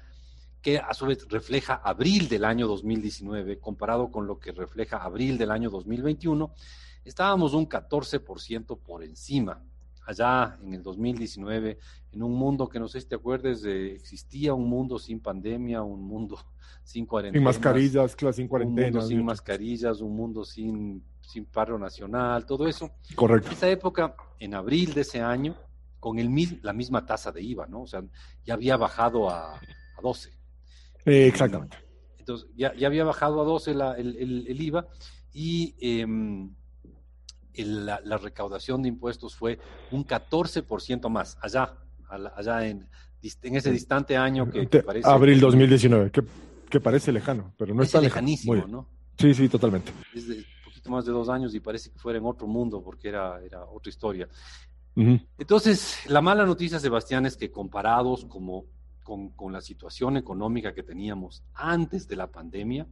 que 0.62 0.78
a 0.78 0.94
su 0.94 1.06
vez 1.06 1.28
refleja 1.28 1.74
abril 1.74 2.28
del 2.28 2.44
año 2.44 2.66
2019, 2.66 3.58
comparado 3.60 4.10
con 4.10 4.26
lo 4.26 4.38
que 4.38 4.52
refleja 4.52 4.96
abril 4.96 5.38
del 5.38 5.50
año 5.50 5.70
2021, 5.70 6.52
estábamos 7.04 7.54
un 7.54 7.68
14% 7.68 8.78
por 8.80 9.04
encima. 9.04 9.62
Allá 10.06 10.58
en 10.62 10.72
el 10.74 10.82
2019, 10.82 11.78
en 12.12 12.22
un 12.22 12.32
mundo 12.32 12.68
que 12.68 12.78
no 12.78 12.88
sé 12.88 13.00
si 13.00 13.08
te 13.08 13.16
acuerdes, 13.16 13.64
eh, 13.64 13.92
existía 13.92 14.54
un 14.54 14.68
mundo 14.68 14.98
sin 14.98 15.20
pandemia, 15.20 15.82
un 15.82 16.02
mundo 16.02 16.38
sin 16.84 17.06
cuarentena. 17.06 17.40
Sin 17.40 17.44
mascarillas, 17.44 18.16
claro, 18.16 18.32
sin 18.32 18.44
Un 18.44 18.48
cuarentena. 18.48 18.90
mundo 18.90 19.02
sin 19.06 19.24
mascarillas, 19.24 20.00
un 20.00 20.16
mundo 20.16 20.44
sin, 20.44 21.02
sin 21.26 21.44
paro 21.46 21.78
nacional, 21.78 22.46
todo 22.46 22.66
eso. 22.68 22.90
Correcto. 23.14 23.48
En 23.48 23.54
esa 23.54 23.68
época, 23.68 24.14
en 24.38 24.54
abril 24.54 24.94
de 24.94 25.00
ese 25.02 25.20
año, 25.20 25.56
con 25.98 26.18
el, 26.18 26.30
la 26.62 26.72
misma 26.72 27.04
tasa 27.04 27.32
de 27.32 27.42
IVA, 27.42 27.66
¿no? 27.66 27.82
O 27.82 27.86
sea, 27.86 28.02
ya 28.44 28.54
había 28.54 28.76
bajado 28.76 29.28
a, 29.28 29.54
a 29.56 30.00
12. 30.02 30.30
Eh, 31.04 31.26
exactamente. 31.26 31.76
Entonces, 32.18 32.48
ya, 32.56 32.74
ya 32.74 32.86
había 32.86 33.04
bajado 33.04 33.40
a 33.40 33.44
12 33.44 33.74
la- 33.74 33.94
el, 33.96 34.16
el- 34.16 34.46
el 34.48 34.60
IVA 34.60 34.86
y 35.32 35.74
el- 37.54 37.86
la, 37.86 38.00
la 38.04 38.18
recaudación 38.18 38.82
de 38.82 38.88
impuestos 38.88 39.34
fue 39.34 39.58
un 39.90 40.04
14% 40.06 41.08
más, 41.08 41.38
allá, 41.40 41.74
allá 42.08 42.66
en, 42.66 42.88
en 43.42 43.56
ese 43.56 43.70
distante 43.72 44.16
año 44.16 44.50
que, 44.50 44.66
que 44.68 44.82
parece... 44.82 45.08
Abril 45.08 45.40
2019, 45.40 46.10
que, 46.10 46.22
que 46.68 46.80
parece 46.80 47.12
lejano, 47.12 47.54
pero 47.56 47.74
no 47.74 47.82
es 47.82 47.88
está 47.88 48.00
lejano. 48.00 48.26
lejanísimo. 48.26 48.66
¿no? 48.66 48.88
Sí, 49.18 49.32
sí, 49.34 49.48
totalmente. 49.48 49.92
Es 50.14 50.28
de 50.28 50.44
más 50.88 51.04
de 51.04 51.12
dos 51.12 51.28
años 51.28 51.54
y 51.54 51.60
parece 51.60 51.90
que 51.90 51.98
fuera 51.98 52.18
en 52.18 52.26
otro 52.26 52.46
mundo 52.46 52.82
porque 52.82 53.08
era, 53.08 53.42
era 53.42 53.64
otra 53.64 53.90
historia. 53.90 54.28
Ujú. 54.94 55.20
Entonces, 55.38 55.98
la 56.08 56.20
mala 56.20 56.46
noticia, 56.46 56.78
Sebastián, 56.78 57.26
es 57.26 57.36
que 57.36 57.50
comparados 57.50 58.24
como, 58.24 58.64
con, 59.02 59.30
con 59.30 59.52
la 59.52 59.60
situación 59.60 60.16
económica 60.16 60.72
que 60.74 60.82
teníamos 60.82 61.42
antes 61.54 62.08
de 62.08 62.16
la 62.16 62.26
pandemia, 62.26 62.86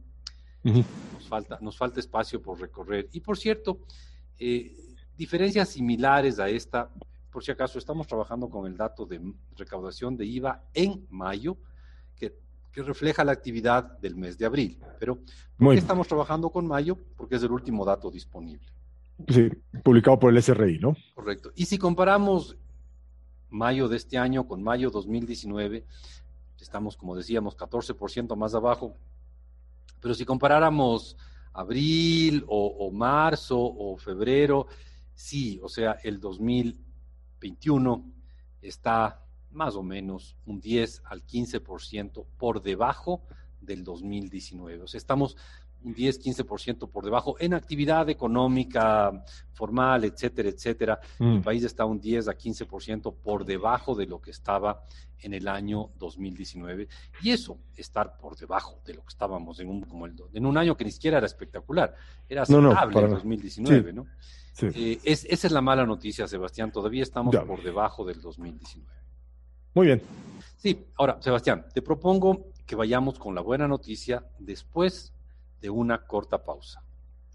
Ujú. 0.63 0.83
nos 1.13 1.27
falta, 1.27 1.59
nos 1.61 1.77
falta 1.77 1.99
espacio 1.99 2.41
por 2.41 2.59
recorrer. 2.59 3.07
Y 3.11 3.19
por 3.21 3.37
cierto, 3.37 3.79
eh, 4.39 4.95
diferencias 5.17 5.69
similares 5.69 6.39
a 6.39 6.49
esta, 6.49 6.89
por 7.31 7.43
si 7.43 7.51
acaso, 7.51 7.77
estamos 7.79 8.07
trabajando 8.07 8.49
con 8.49 8.65
el 8.65 8.77
dato 8.77 9.05
de 9.05 9.21
recaudación 9.55 10.15
de 10.17 10.25
IVA 10.25 10.63
en 10.73 11.05
mayo, 11.09 11.57
que, 12.15 12.37
que 12.75 12.83
refleja 12.83 13.23
la 13.23 13.31
actividad 13.31 13.97
del 13.99 14.17
mes 14.17 14.37
de 14.37 14.45
abril. 14.45 14.77
Pero, 14.99 15.15
¿por 15.15 15.25
Muy 15.59 15.75
qué 15.75 15.79
estamos 15.79 16.09
trabajando 16.09 16.49
con 16.49 16.67
mayo? 16.67 16.97
Porque 17.15 17.37
es 17.37 17.43
el 17.43 17.51
último 17.51 17.85
dato 17.85 18.11
disponible. 18.11 18.67
Sí, 19.29 19.49
publicado 19.81 20.19
por 20.19 20.33
el 20.35 20.43
SRI, 20.43 20.79
¿no? 20.79 20.93
Correcto. 21.13 21.53
Y 21.55 21.67
si 21.67 21.77
comparamos 21.77 22.57
mayo 23.49 23.87
de 23.87 23.95
este 23.95 24.17
año 24.17 24.45
con 24.45 24.61
mayo 24.61 24.89
2019, 24.89 25.85
estamos, 26.59 26.97
como 26.97 27.15
decíamos, 27.15 27.55
14% 27.55 28.35
más 28.35 28.53
abajo. 28.53 28.97
Pero 30.01 30.13
si 30.13 30.25
comparáramos 30.25 31.15
abril 31.53 32.43
o, 32.45 32.67
o 32.67 32.91
marzo 32.91 33.57
o 33.57 33.95
febrero, 33.95 34.67
sí, 35.13 35.61
o 35.63 35.69
sea, 35.69 35.93
el 36.03 36.19
2021 36.19 38.11
está 38.61 39.24
más 39.55 39.75
o 39.75 39.83
menos 39.83 40.35
un 40.45 40.59
10 40.59 41.01
al 41.05 41.25
15% 41.25 42.25
por 42.37 42.61
debajo 42.61 43.21
del 43.61 43.83
2019. 43.83 44.83
O 44.83 44.87
sea, 44.87 44.97
estamos 44.99 45.35
un 45.83 45.93
10, 45.93 46.19
15% 46.19 46.89
por 46.89 47.03
debajo 47.05 47.35
en 47.39 47.53
actividad 47.53 48.09
económica 48.09 49.23
formal, 49.53 50.03
etcétera, 50.03 50.49
etcétera. 50.49 50.99
Mm. 51.19 51.35
El 51.35 51.41
país 51.41 51.63
está 51.63 51.85
un 51.85 51.99
10 51.99 52.27
a 52.27 52.33
15% 52.37 53.13
por 53.15 53.45
debajo 53.45 53.93
de 53.95 54.07
lo 54.07 54.19
que 54.19 54.31
estaba 54.31 54.83
en 55.19 55.33
el 55.33 55.47
año 55.47 55.91
2019. 55.99 56.87
Y 57.21 57.31
eso, 57.31 57.57
estar 57.75 58.17
por 58.17 58.35
debajo 58.35 58.81
de 58.85 58.95
lo 58.95 59.01
que 59.01 59.09
estábamos 59.09 59.59
en 59.59 59.69
un, 59.69 59.81
como 59.83 60.05
el, 60.07 60.15
en 60.33 60.45
un 60.45 60.57
año 60.57 60.75
que 60.75 60.85
ni 60.85 60.91
siquiera 60.91 61.17
era 61.17 61.27
espectacular, 61.27 61.95
era 62.27 62.43
No, 62.49 62.61
no, 62.61 62.69
aceptable 62.69 62.93
para 62.93 63.05
el 63.05 63.11
nada. 63.11 63.19
2019, 63.23 63.89
Sí. 63.91 63.95
¿no? 63.95 64.07
Sí. 64.53 64.65
Eh, 64.73 64.99
es- 65.03 65.25
esa 65.25 65.47
es 65.47 65.53
la 65.53 65.61
mala 65.61 65.85
noticia, 65.85 66.27
Sebastián. 66.27 66.71
Todavía 66.71 67.03
estamos 67.03 67.33
Ya. 67.33 67.43
por 67.43 67.61
debajo 67.61 68.03
del 68.05 68.21
2019. 68.21 68.89
Muy 69.75 69.87
bien. 69.87 70.01
Sí, 70.57 70.85
ahora, 70.97 71.21
Sebastián, 71.21 71.65
te 71.73 71.81
propongo 71.81 72.47
que 72.65 72.75
vayamos 72.75 73.19
con 73.19 73.35
la 73.35 73.41
buena 73.41 73.67
noticia 73.67 74.23
después 74.39 75.13
de 75.61 75.69
una 75.69 76.05
corta 76.05 76.43
pausa. 76.43 76.81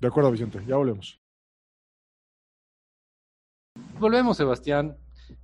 De 0.00 0.08
acuerdo, 0.08 0.30
Vicente. 0.30 0.62
Ya 0.66 0.76
volvemos. 0.76 1.20
Volvemos, 3.98 4.36
Sebastián. 4.36 4.96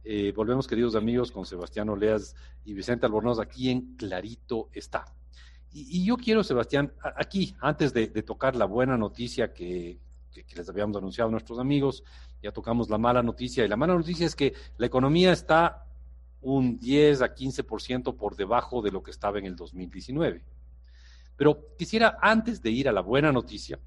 Eh, 0.02 0.32
volvemos, 0.34 0.66
queridos 0.66 0.96
amigos, 0.96 1.30
con 1.30 1.44
Sebastián 1.46 1.88
Oleas 1.90 2.34
y 2.64 2.72
Vicente 2.74 3.06
Albornoz 3.06 3.38
aquí 3.38 3.70
en 3.70 3.94
Clarito 3.96 4.68
está. 4.72 5.04
Y, 5.72 6.00
y 6.00 6.04
yo 6.06 6.16
quiero, 6.16 6.42
Sebastián, 6.42 6.92
aquí, 7.16 7.54
antes 7.60 7.92
de, 7.92 8.08
de 8.08 8.22
tocar 8.22 8.56
la 8.56 8.64
buena 8.64 8.96
noticia 8.96 9.52
que, 9.52 10.00
que- 10.32 10.44
que 10.44 10.56
les 10.56 10.68
habíamos 10.68 10.96
anunciado 10.96 11.28
a 11.28 11.30
nuestros 11.30 11.58
amigos, 11.58 12.02
ya 12.42 12.50
tocamos 12.50 12.88
la 12.88 12.98
mala 12.98 13.22
noticia. 13.22 13.64
Y 13.64 13.68
la 13.68 13.76
mala 13.76 13.94
noticia 13.94 14.26
es 14.26 14.34
que 14.34 14.54
la 14.78 14.86
economía 14.86 15.32
está 15.32 15.85
un 16.46 16.78
10 16.78 17.22
a 17.22 17.34
15% 17.34 18.14
por 18.14 18.36
debajo 18.36 18.80
de 18.80 18.92
lo 18.92 19.02
que 19.02 19.10
estaba 19.10 19.40
en 19.40 19.46
el 19.46 19.56
2019. 19.56 20.44
Pero 21.36 21.74
quisiera, 21.76 22.18
antes 22.22 22.62
de 22.62 22.70
ir 22.70 22.88
a 22.88 22.92
la 22.92 23.00
buena 23.00 23.32
noticia, 23.32 23.80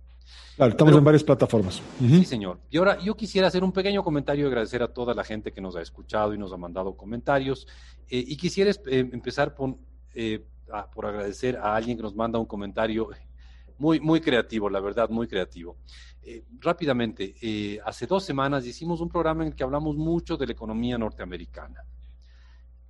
Claro, 0.57 0.71
estamos 0.73 0.91
Pero- 0.93 0.99
en 0.99 1.05
varias 1.05 1.25
plataformas. 1.25 1.81
Ujú. 2.01 2.17
Sí, 2.17 2.25
señor. 2.25 2.59
Y 2.71 2.79
ahora 2.79 2.99
yo 3.01 3.17
quisiera 3.17 3.47
hacer 3.49 3.63
un 3.63 3.73
pequeño 3.73 4.03
comentario 4.03 4.45
y 4.45 4.49
agradecer 4.49 4.83
a 4.83 4.89
toda 4.93 5.15
la 5.15 5.23
gente 5.25 5.53
que 5.53 5.61
nos 5.61 5.77
ha 5.77 5.81
escuchado 5.83 6.35
y 6.35 6.39
nos 6.39 6.53
ha 6.53 6.57
mandado 6.57 6.97
comentarios. 6.97 7.67
Eh, 8.09 8.25
y 8.27 8.37
quisiera 8.37 8.71
eh, 8.71 9.09
empezar 9.13 9.55
por, 9.55 9.77
eh, 10.15 10.45
a- 10.73 10.91
por 10.91 11.07
agradecer 11.07 11.57
a 11.57 11.75
alguien 11.77 11.97
que 11.97 12.03
nos 12.03 12.15
manda 12.15 12.39
un 12.39 12.47
comentario 12.47 13.09
muy, 13.79 14.01
muy 14.01 14.21
creativo, 14.21 14.69
la 14.69 14.81
verdad, 14.81 15.09
muy 15.11 15.29
creativo. 15.29 15.77
Eh, 16.23 16.45
rápidamente, 16.59 17.37
eh, 17.41 17.79
hace 17.85 18.07
dos 18.07 18.25
semanas 18.25 18.67
hicimos 18.67 19.01
un 19.01 19.09
programa 19.09 19.43
en 19.45 19.51
el 19.51 19.55
que 19.55 19.63
hablamos 19.63 19.97
mucho 19.97 20.37
de 20.37 20.47
la 20.47 20.53
economía 20.53 20.99
norteamericana. 20.99 21.85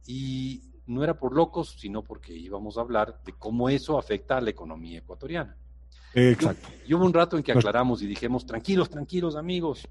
Y 0.07 0.63
no 0.87 1.05
era 1.05 1.19
por 1.19 1.35
locos, 1.35 1.77
sino 1.79 2.03
porque 2.03 2.33
íbamos 2.35 2.79
a 2.79 2.81
hablar 2.81 3.21
de 3.25 3.35
cómo 3.35 3.69
eso 3.69 3.99
afecta 3.99 4.39
a 4.39 4.41
la 4.41 4.51
economía 4.51 4.99
ecuatoriana. 5.01 5.57
Exacto. 6.15 6.69
Y 6.87 6.95
hubo 6.95 7.05
un 7.05 7.13
rato 7.13 7.37
en 7.37 7.43
que 7.43 7.53
aclaramos 7.53 8.03
y 8.03 8.07
dijimos, 8.07 8.47
tranquilos, 8.47 8.89
tranquilos 8.89 9.37
amigos. 9.37 9.87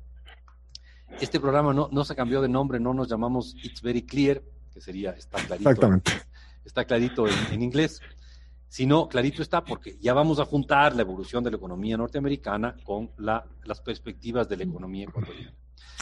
Este 1.22 1.40
programa 1.40 1.74
no, 1.74 1.90
no 1.92 2.04
se 2.04 2.16
cambió 2.16 2.42
de 2.42 2.50
nombre, 2.50 2.80
no 2.80 2.94
nos 2.94 3.08
llamamos 3.08 3.56
It's 3.64 3.82
Very 3.82 4.02
Clear, 4.02 4.42
que 4.74 4.82
sería 4.82 5.12
está 5.12 5.38
clarito, 5.38 5.70
Exactamente. 5.70 6.12
está 6.66 6.86
clarito 6.86 7.28
en, 7.28 7.54
en 7.54 7.62
inglés. 7.62 8.02
sino 8.68 9.08
clarito 9.08 9.42
está 9.42 9.64
porque 9.64 9.98
ya 10.00 10.14
vamos 10.14 10.40
a 10.40 10.46
juntar 10.46 10.96
la 10.96 11.04
evolución 11.04 11.44
de 11.44 11.52
la 11.52 11.58
economía 11.58 11.96
norteamericana 11.98 12.76
con 12.84 13.12
la, 13.18 13.46
las 13.64 13.80
perspectivas 13.82 14.50
de 14.50 14.58
la 14.58 14.64
economía 14.66 15.06
ecuatoriana. 15.06 15.54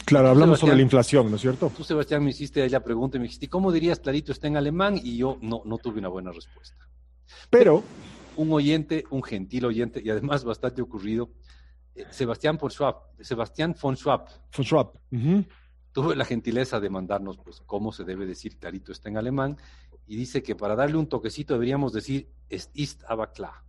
Claro, 0.04 0.28
hablamos 0.28 0.58
sobre 0.58 0.76
la 0.76 0.82
inflación, 0.82 1.30
¿no 1.30 1.36
es 1.36 1.42
cierto? 1.42 1.70
Tú, 1.74 1.84
Sebastián, 1.84 2.22
me 2.24 2.30
hiciste 2.30 2.62
ahí 2.62 2.68
la 2.68 2.80
pregunta 2.82 3.16
y 3.16 3.20
me 3.20 3.24
dijiste, 3.24 3.48
¿cómo 3.48 3.70
dirías 3.72 4.00
clarito 4.00 4.32
está 4.32 4.46
en 4.48 4.56
alemán? 4.56 4.98
Y 5.02 5.16
yo 5.16 5.38
no, 5.40 5.62
no 5.64 5.78
tuve 5.78 6.00
una 6.00 6.08
buena 6.08 6.32
respuesta. 6.32 6.76
Pero... 7.50 7.82
Un 8.36 8.52
oyente, 8.52 9.04
un 9.10 9.22
gentil 9.22 9.64
oyente 9.64 10.00
y 10.04 10.10
además 10.10 10.44
bastante 10.44 10.82
ocurrido, 10.82 11.30
eh, 11.94 12.04
Sebastián 12.10 12.58
von 12.58 12.70
Schwab, 12.70 12.96
Sebastián 13.20 13.74
von 13.74 13.96
Schwab. 13.96 14.28
Von 14.54 14.64
Schwab. 14.64 14.98
Tuve 15.92 16.14
la 16.14 16.26
gentileza 16.26 16.78
de 16.78 16.90
mandarnos 16.90 17.38
pues 17.38 17.62
cómo 17.64 17.90
se 17.90 18.04
debe 18.04 18.26
decir 18.26 18.58
clarito 18.58 18.92
está 18.92 19.08
en 19.08 19.16
alemán 19.16 19.56
y 20.06 20.16
dice 20.16 20.42
que 20.42 20.54
para 20.54 20.76
darle 20.76 20.98
un 20.98 21.08
toquecito 21.08 21.54
deberíamos 21.54 21.94
decir 21.94 22.28
es 22.50 22.70
ist 22.74 23.02
aber 23.08 23.32
klar. 23.32 23.64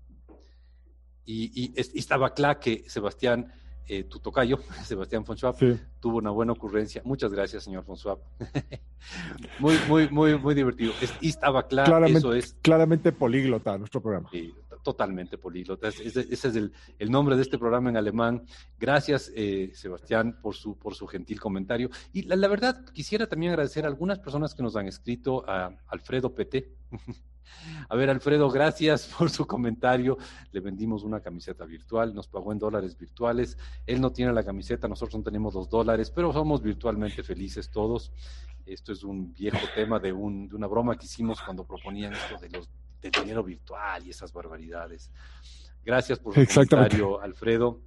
Y, 1.23 1.51
y 1.53 1.73
es 1.75 1.93
ist 1.93 2.12
aber 2.12 2.34
klar 2.34 2.60
que 2.60 2.84
Sebastián 2.88 3.51
eh, 3.88 4.04
tu 4.04 4.19
tocayo, 4.19 4.60
Sebastián 4.84 5.23
Schwab, 5.23 5.56
tuvo 6.00 6.17
una 6.17 6.32
buena 6.32 6.52
ocurrencia. 6.52 7.02
Muchas 7.06 7.32
gracias, 7.32 7.63
señor 7.63 7.86
Schwab. 7.95 8.19
muy, 9.60 9.76
muy, 9.88 10.10
muy, 10.10 10.38
muy 10.38 10.56
divertido. 10.56 10.93
Es 11.02 11.13
estaba 11.21 11.67
claro, 11.67 11.88
claramente, 11.88 12.19
eso 12.19 12.34
es. 12.34 12.56
Claramente 12.62 13.12
políglota 13.12 13.78
nuestro 13.78 14.02
programa. 14.02 14.30
Sí, 14.32 14.54
totalmente 14.84 15.38
políglota. 15.38 15.89
Ese, 15.89 16.28
es 16.30 16.45
el, 16.45 16.71
el, 17.00 17.12
nombre 17.12 17.36
de 17.36 17.41
este 17.41 17.58
programa 17.58 17.89
en 17.89 17.97
alemán. 17.97 18.45
Gracias, 18.80 19.32
eh, 19.36 19.71
Sebastián, 19.73 20.39
por 20.41 20.56
su, 20.56 20.78
por 20.78 20.95
su 20.95 21.08
gentil 21.08 21.39
comentario. 21.39 21.89
Y 22.13 22.23
la, 22.23 22.36
la, 22.36 22.47
verdad, 22.47 22.86
quisiera 22.93 23.28
también 23.28 23.52
agradecer 23.52 23.86
a 23.86 23.88
algunas 23.88 24.19
personas 24.19 24.56
que 24.56 24.63
nos 24.63 24.76
han 24.76 24.88
escrito, 24.88 25.43
a 25.47 25.71
Alfredo 25.88 26.34
PT. 26.34 26.73
A 27.89 27.95
ver, 27.95 28.10
Alfredo, 28.10 28.49
gracias 28.49 29.07
por 29.17 29.29
su 29.29 29.45
comentario. 29.45 30.17
Le 30.51 30.60
vendimos 30.60 31.03
una 31.03 31.19
camiseta 31.19 31.65
virtual, 31.65 32.13
nos 32.13 32.27
pagó 32.27 32.51
en 32.51 32.60
dólares 32.60 32.97
virtuales. 32.97 33.57
Él 33.86 34.01
no 34.01 34.12
tiene 34.12 34.33
la 34.33 34.43
camiseta, 34.43 34.88
nosotros 34.88 35.19
no 35.19 35.23
tenemos 35.23 35.53
los 35.53 35.69
dólares, 35.69 36.12
pero 36.12 36.31
somos 36.33 36.62
virtualmente 36.62 37.23
felices 37.23 37.69
todos. 37.69 38.12
Esto 38.65 38.91
es 38.91 39.03
un 39.03 39.33
viejo 39.33 39.65
tema 39.75 39.99
de, 39.99 40.12
un, 40.12 40.49
de 40.49 40.55
una 40.55 40.67
broma 40.67 40.97
que 40.97 41.05
hicimos 41.05 41.41
cuando 41.41 41.65
proponían 41.65 42.13
esto 42.13 42.38
de 42.38 42.49
los 42.49 42.69
del 43.01 43.12
dinero 43.12 43.43
virtual 43.43 44.05
y 44.05 44.10
esas 44.10 44.33
barbaridades. 44.33 45.12
Gracias 45.83 46.19
por 46.19 46.33
su 46.33 46.45
comentario, 46.53 47.21
Alfredo. 47.21 47.81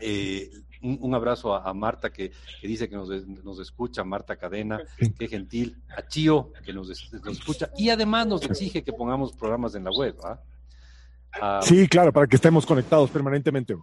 Eh, 0.00 0.50
un, 0.82 1.14
abrazo 1.14 1.54
a, 1.54 1.72
Marta 1.72 2.10
que, 2.12 2.32
dice 2.62 2.88
que 2.88 2.96
nos, 2.96 3.58
escucha, 3.58 4.04
Marta 4.04 4.36
Cadena, 4.36 4.80
qué 5.18 5.28
gentil, 5.28 5.82
a 5.96 6.06
Chío 6.06 6.52
que 6.64 6.72
nos, 6.72 6.90
escucha 6.90 7.70
y 7.76 7.88
además 7.88 8.26
nos 8.26 8.42
exige 8.42 8.82
que 8.82 8.92
pongamos 8.92 9.32
programas 9.32 9.74
en 9.74 9.84
la 9.84 9.90
web. 9.90 10.16
¿ah? 10.24 11.60
sí, 11.62 11.88
claro, 11.88 12.12
para 12.12 12.26
que 12.26 12.36
estemos 12.36 12.66
conectados 12.66 13.10
permanentemente. 13.10 13.76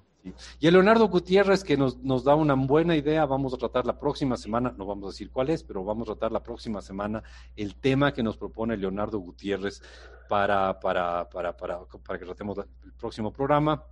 Y 0.59 0.67
a 0.67 0.71
Leonardo 0.71 1.07
Gutiérrez 1.07 1.63
que 1.63 1.75
nos, 1.75 1.97
nos 1.97 2.23
da 2.23 2.35
una 2.35 2.53
buena 2.53 2.95
idea, 2.95 3.25
vamos 3.25 3.55
a 3.55 3.57
tratar 3.57 3.87
la 3.87 3.97
próxima 3.97 4.37
semana, 4.37 4.73
no 4.77 4.85
vamos 4.85 5.05
a 5.05 5.11
decir 5.11 5.31
cuál 5.31 5.49
es, 5.49 5.63
pero 5.63 5.83
vamos 5.83 6.07
a 6.07 6.13
tratar 6.13 6.31
la 6.31 6.43
próxima 6.43 6.81
semana 6.81 7.23
el 7.55 7.75
tema 7.75 8.13
que 8.13 8.21
nos 8.21 8.37
propone 8.37 8.77
Leonardo 8.77 9.17
Gutiérrez 9.17 9.81
para, 10.29 10.79
para, 10.79 11.27
para, 11.27 11.57
para, 11.57 11.79
para 11.85 12.19
que 12.19 12.25
tratemos 12.25 12.59
el 12.59 12.93
próximo 12.93 13.33
programa 13.33 13.83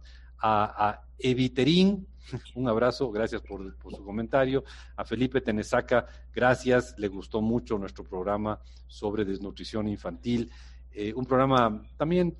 a, 0.41 1.01
Eviterín, 1.21 2.07
un 2.55 2.69
abrazo, 2.69 3.11
gracias 3.11 3.41
por, 3.41 3.75
su 3.91 4.03
comentario. 4.03 4.63
A 4.95 5.03
Felipe 5.03 5.41
Tenesaca, 5.41 6.05
gracias, 6.33 6.95
le 6.97 7.07
gustó 7.07 7.41
mucho 7.41 7.77
nuestro 7.77 8.03
programa 8.03 8.59
sobre 8.87 9.25
desnutrición 9.25 9.87
infantil. 9.87 10.49
Eh, 10.91 11.13
un 11.13 11.25
programa 11.25 11.83
también 11.97 12.37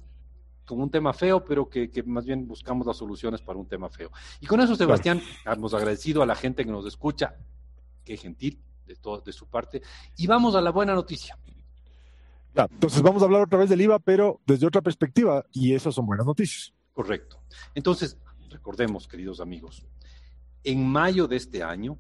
con 0.70 0.80
un 0.80 0.92
tema 0.92 1.14
feo, 1.14 1.44
pero 1.44 1.68
que, 1.68 1.90
más 2.06 2.26
bien 2.26 2.48
buscamos 2.48 2.86
las 2.86 2.96
soluciones 2.96 3.42
para 3.42 3.58
un 3.58 3.68
tema 3.68 3.90
feo. 3.90 4.12
Y 4.40 4.46
con 4.46 4.62
eso, 4.62 4.76
Sebastián, 4.76 5.20
hemos 5.46 5.74
agradecido 5.74 6.22
a 6.22 6.28
la 6.28 6.36
gente 6.36 6.64
que 6.64 6.72
nos 6.72 6.86
escucha, 6.86 7.36
qué 8.06 8.16
gentil 8.16 8.62
de, 8.86 8.96
todo, 8.96 9.20
de 9.22 9.34
su 9.34 9.48
parte, 9.48 9.82
y 10.16 10.28
vamos 10.28 10.56
a 10.56 10.62
la 10.62 10.70
buena 10.70 10.94
noticia. 10.94 11.38
entonces 12.54 13.02
vamos 13.02 13.24
a 13.24 13.26
hablar 13.26 13.42
otra 13.42 13.58
vez 13.58 13.70
del 13.70 13.82
IVA, 13.82 13.98
pero 13.98 14.42
desde 14.46 14.68
otra 14.68 14.82
perspectiva, 14.82 15.44
y 15.52 15.74
esas 15.74 15.96
son 15.96 16.06
buenas 16.06 16.28
noticias. 16.28 16.72
Correcto. 17.00 17.40
Entonces, 17.76 18.18
recordemos, 18.50 19.08
queridos 19.08 19.40
amigos, 19.40 19.86
en 20.66 20.86
mayo 20.86 21.30
de 21.30 21.38
este 21.38 21.64
año, 21.64 21.98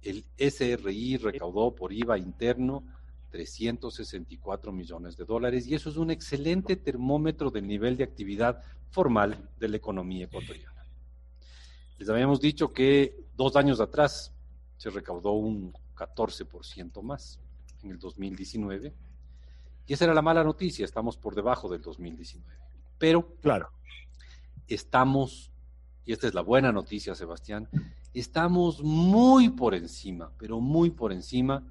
el 0.00 0.24
SRI 0.38 1.16
recaudó 1.16 1.74
por 1.74 1.92
IVA 1.92 2.18
interno 2.18 2.84
364 3.30 4.70
millones 4.70 5.16
de 5.16 5.24
dólares 5.24 5.66
y 5.66 5.74
eso 5.74 5.90
es 5.90 5.96
un 5.96 6.12
excelente 6.12 6.76
termómetro 6.76 7.50
del 7.50 7.66
nivel 7.66 7.96
de 7.96 8.04
actividad 8.04 8.62
formal 8.92 9.50
de 9.58 9.70
la 9.70 9.76
economía 9.76 10.26
ecuatoriana. 10.26 10.84
Les 11.98 12.08
habíamos 12.08 12.40
dicho 12.40 12.72
que 12.72 13.24
dos 13.36 13.56
años 13.56 13.80
atrás 13.80 14.32
se 14.76 14.90
recaudó 14.90 15.32
un 15.32 15.72
14% 15.96 17.02
más 17.02 17.40
en 17.82 17.90
el 17.90 17.98
2019 17.98 18.94
y 19.88 19.92
esa 19.92 20.04
era 20.04 20.14
la 20.14 20.22
mala 20.22 20.44
noticia, 20.44 20.84
estamos 20.84 21.16
por 21.16 21.34
debajo 21.34 21.68
del 21.68 21.82
2019. 21.82 22.56
Pero, 23.00 23.34
claro, 23.40 23.70
estamos, 24.68 25.50
y 26.04 26.12
esta 26.12 26.28
es 26.28 26.34
la 26.34 26.42
buena 26.42 26.72
noticia, 26.72 27.14
Sebastián, 27.14 27.68
estamos 28.14 28.82
muy 28.82 29.50
por 29.50 29.74
encima, 29.74 30.32
pero 30.38 30.60
muy 30.60 30.90
por 30.90 31.12
encima 31.12 31.64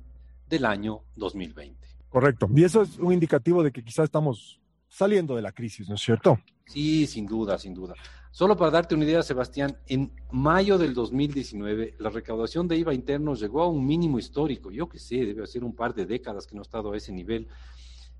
del 0.48 0.66
año 0.66 1.02
2020. 1.16 1.88
Correcto. 2.10 2.50
Y 2.56 2.64
eso 2.64 2.82
es 2.82 2.98
un 2.98 3.14
indicativo 3.14 3.64
de 3.64 3.72
que 3.72 3.84
quizás 3.84 4.06
estamos 4.06 4.60
saliendo 4.88 5.36
de 5.36 5.42
la 5.42 5.52
crisis, 5.52 5.90
¿no 5.90 5.96
es 5.96 6.02
cierto? 6.02 6.40
Sí, 6.66 7.08
sin 7.08 7.26
duda, 7.26 7.58
sin 7.58 7.74
duda. 7.74 7.94
Solo 8.32 8.56
para 8.56 8.72
darte 8.72 8.94
una 8.94 9.06
idea, 9.06 9.24
Sebastián, 9.24 9.78
en 9.88 10.12
mayo 10.32 10.78
del 10.78 10.94
2019 10.94 11.96
la 11.98 12.10
recaudación 12.10 12.68
de 12.68 12.78
IVA 12.78 12.94
interno 12.94 13.34
llegó 13.34 13.64
a 13.64 13.68
un 13.68 13.86
mínimo 13.86 14.20
histórico. 14.20 14.70
Yo 14.70 14.88
que 14.88 15.00
sé, 15.00 15.26
debe 15.26 15.48
ser 15.48 15.64
un 15.64 15.76
par 15.76 15.96
de 15.96 16.06
décadas 16.06 16.46
que 16.46 16.56
no 16.56 16.62
ha 16.62 16.64
estado 16.64 16.92
a 16.92 16.98
ese 16.98 17.12
nivel. 17.12 17.48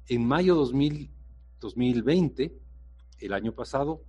En 0.08 0.26
mayo 0.26 0.56
2000, 0.56 1.12
2020, 1.60 2.52
el 3.20 3.34
año 3.34 3.52
pasado, 3.54 4.02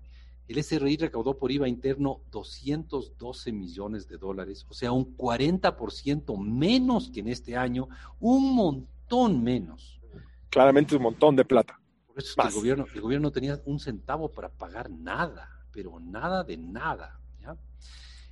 el 0.48 0.64
SRI 0.64 0.96
recaudó 0.96 1.36
por 1.36 1.52
IVA 1.52 1.68
interno 1.68 2.20
212 2.30 3.52
millones 3.52 4.08
de 4.08 4.16
dólares, 4.16 4.66
o 4.68 4.74
sea, 4.74 4.92
un 4.92 5.16
40% 5.16 6.38
menos 6.38 7.10
que 7.10 7.20
en 7.20 7.28
este 7.28 7.56
año, 7.56 7.88
un 8.18 8.54
montón 8.54 9.42
menos. 9.42 10.00
Claramente 10.48 10.96
un 10.96 11.02
montón 11.02 11.36
de 11.36 11.44
plata. 11.44 11.78
Por 12.06 12.18
eso 12.18 12.30
es 12.30 12.34
que 12.34 12.48
el 12.48 12.54
gobierno, 12.54 12.86
el 12.94 13.00
gobierno 13.00 13.28
no 13.28 13.32
tenía 13.32 13.60
un 13.66 13.78
centavo 13.78 14.30
para 14.32 14.48
pagar 14.48 14.90
nada, 14.90 15.50
pero 15.70 16.00
nada 16.00 16.42
de 16.42 16.56
nada. 16.56 17.20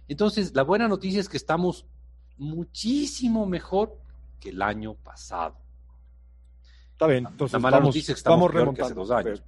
Entonces, 0.09 0.55
la 0.55 0.63
buena 0.63 0.87
noticia 0.89 1.21
es 1.21 1.29
que 1.29 1.37
estamos 1.37 1.85
muchísimo 2.39 3.45
mejor 3.45 3.99
que 4.41 4.51
el 4.51 4.63
año 4.63 4.95
pasado. 4.95 5.57
Está 6.93 7.07
bien, 7.09 7.27
entonces 7.29 7.53
la 7.53 7.59
mala 7.59 7.81
noticia 7.81 8.13
es 8.13 8.17
que 8.17 8.21
estamos, 8.21 8.51
remontando, 8.51 8.87
hace 8.87 8.95
dos 8.95 9.11
años. 9.11 9.43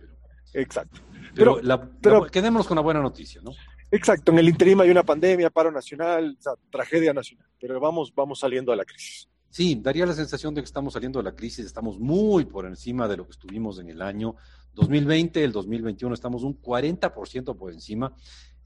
Exacto. 0.52 1.00
Pero, 1.34 1.60
pero, 2.00 2.26
quedémonos 2.26 2.66
con 2.66 2.76
la 2.76 2.82
buena 2.82 3.00
noticia, 3.00 3.40
¿no? 3.42 3.52
Exacto, 3.90 4.32
en 4.32 4.38
el 4.38 4.48
interim 4.48 4.80
hay 4.80 4.90
una 4.90 5.02
pandemia, 5.02 5.50
paro 5.50 5.70
nacional, 5.70 6.36
o 6.38 6.42
sea, 6.42 6.52
tragedia 6.70 7.14
nacional, 7.14 7.46
pero 7.58 7.80
vamos, 7.80 8.12
vamos 8.14 8.40
saliendo 8.40 8.72
de 8.72 8.78
la 8.78 8.84
crisis. 8.84 9.28
Sí, 9.50 9.78
daría 9.80 10.04
la 10.04 10.12
sensación 10.12 10.54
de 10.54 10.60
que 10.60 10.66
estamos 10.66 10.92
saliendo 10.92 11.20
de 11.20 11.24
la 11.24 11.34
crisis, 11.34 11.64
estamos 11.64 11.98
muy 11.98 12.44
por 12.44 12.66
encima 12.66 13.08
de 13.08 13.16
lo 13.16 13.24
que 13.24 13.32
estuvimos 13.32 13.78
en 13.78 13.88
el 13.88 14.02
año 14.02 14.36
2020, 14.74 15.42
el 15.42 15.52
2021 15.52 16.14
estamos 16.14 16.42
un 16.42 16.60
40% 16.60 17.56
por 17.56 17.72
encima. 17.72 18.12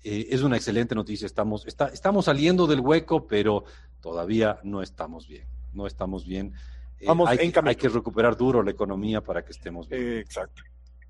Eh, 0.03 0.29
es 0.31 0.42
una 0.42 0.57
excelente 0.57 0.97
noticia, 0.97 1.27
estamos, 1.27 1.64
está, 1.66 1.87
estamos 1.88 2.25
saliendo 2.25 2.66
del 2.66 2.81
hueco, 2.81 3.27
pero 3.29 3.64
todavía 4.01 4.59
no 4.64 4.83
estamos 4.83 5.29
bien, 5.29 5.47
no 5.73 5.87
estamos 5.87 6.27
bien. 6.27 6.53
Eh, 6.99 7.05
vamos 7.07 7.29
hay, 7.29 7.38
en 7.55 7.68
hay 7.68 7.77
que 7.77 7.88
recuperar 7.88 8.37
duro 8.37 8.64
la 8.64 8.73
economía 8.73 9.21
para 9.23 9.45
que 9.45 9.53
estemos 9.53 9.88
bien. 9.88 10.18
exacto, 10.18 10.62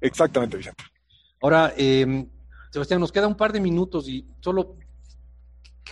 exactamente, 0.02 0.56
Vicente. 0.56 0.84
Ahora, 1.40 1.72
eh, 1.76 2.26
Sebastián, 2.70 3.00
nos 3.00 3.12
queda 3.12 3.26
un 3.26 3.36
par 3.36 3.52
de 3.52 3.60
minutos 3.60 4.08
y 4.08 4.26
solo, 4.40 4.76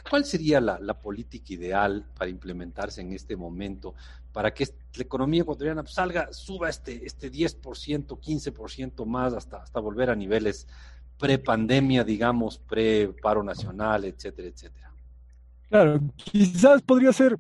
¿cuál 0.09 0.25
sería 0.25 0.61
la, 0.61 1.01
política 1.01 1.53
ideal 1.53 2.07
para 2.17 2.31
implementarse 2.31 3.01
en 3.01 3.13
este 3.13 3.37
momento 3.37 3.95
para 4.33 4.55
que 4.55 4.67
la 4.95 5.03
economía 5.03 5.43
ecuatoriana 5.43 5.85
salga, 5.87 6.33
suba 6.33 6.71
este, 6.71 7.05
este 7.05 7.31
10%, 7.31 7.61
15% 8.07 9.05
más 9.05 9.35
hasta, 9.35 9.59
hasta 9.59 9.81
volver 9.81 10.09
a 10.09 10.17
niveles 10.17 10.67
pre-pandemia, 11.19 12.03
digamos, 12.03 12.59
pre-paro 12.59 13.43
nacional, 13.43 14.05
etcétera, 14.05 14.49
etcétera? 14.49 14.93
Claro, 15.69 16.01
quizás 16.17 16.81
podría 16.81 17.13
ser, 17.13 17.37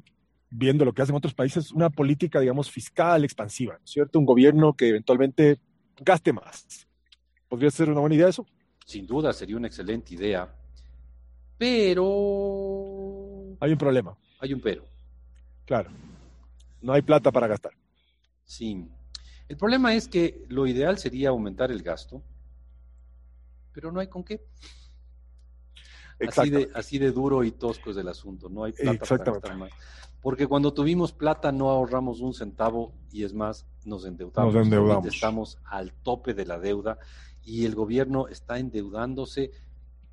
viendo 0.50 0.84
lo 0.84 0.92
que 0.92 1.02
hacen 1.02 1.16
otros 1.16 1.32
países, 1.32 1.72
una 1.72 1.88
política, 1.88 2.40
digamos, 2.40 2.70
fiscal 2.70 3.24
expansiva, 3.24 3.78
¿cierto? 3.84 4.18
Un 4.18 4.26
gobierno 4.26 4.74
que 4.74 4.88
eventualmente 4.88 5.58
gaste 6.00 6.32
más, 6.32 6.86
¿Podría 7.48 7.70
ser 7.70 7.90
una 7.90 8.00
buena 8.00 8.14
idea 8.14 8.28
eso? 8.28 8.46
Sin 8.86 9.06
duda, 9.06 9.32
sería 9.32 9.56
una 9.56 9.66
excelente 9.66 10.14
idea. 10.14 10.54
Pero... 11.58 12.06
Hay 13.60 13.72
un 13.72 13.78
problema. 13.78 14.16
Hay 14.38 14.54
un 14.54 14.60
pero. 14.60 14.84
Claro. 15.66 15.90
No 16.80 16.92
hay 16.92 17.02
plata 17.02 17.32
para 17.32 17.48
gastar. 17.48 17.72
Sí. 18.44 18.88
El 19.48 19.56
problema 19.56 19.94
es 19.94 20.06
que 20.06 20.44
lo 20.48 20.66
ideal 20.66 20.96
sería 20.96 21.30
aumentar 21.30 21.72
el 21.72 21.82
gasto, 21.82 22.22
pero 23.72 23.90
no 23.90 23.98
hay 23.98 24.06
con 24.06 24.22
qué. 24.22 24.40
Así 26.28 26.50
de, 26.50 26.70
así 26.74 26.98
de 26.98 27.10
duro 27.10 27.42
y 27.42 27.50
tosco 27.50 27.90
es 27.90 27.96
el 27.96 28.06
asunto, 28.08 28.48
no 28.48 28.62
hay 28.64 28.72
plata 28.72 29.04
para 29.06 29.32
gastar 29.32 29.56
más. 29.56 29.70
Porque 30.20 30.46
cuando 30.46 30.72
tuvimos 30.72 31.12
plata 31.12 31.50
no 31.50 31.70
ahorramos 31.70 32.20
un 32.20 32.34
centavo 32.34 32.92
y 33.10 33.24
es 33.24 33.32
más, 33.32 33.66
nos 33.84 34.04
endeudamos. 34.04 34.54
Nos 34.54 34.64
endeudamos. 34.66 35.06
Estamos 35.06 35.58
al 35.64 35.92
tope 35.92 36.34
de 36.34 36.46
la 36.46 36.58
deuda 36.58 36.98
y 37.42 37.64
el 37.64 37.74
gobierno 37.74 38.28
está 38.28 38.58
endeudándose 38.58 39.50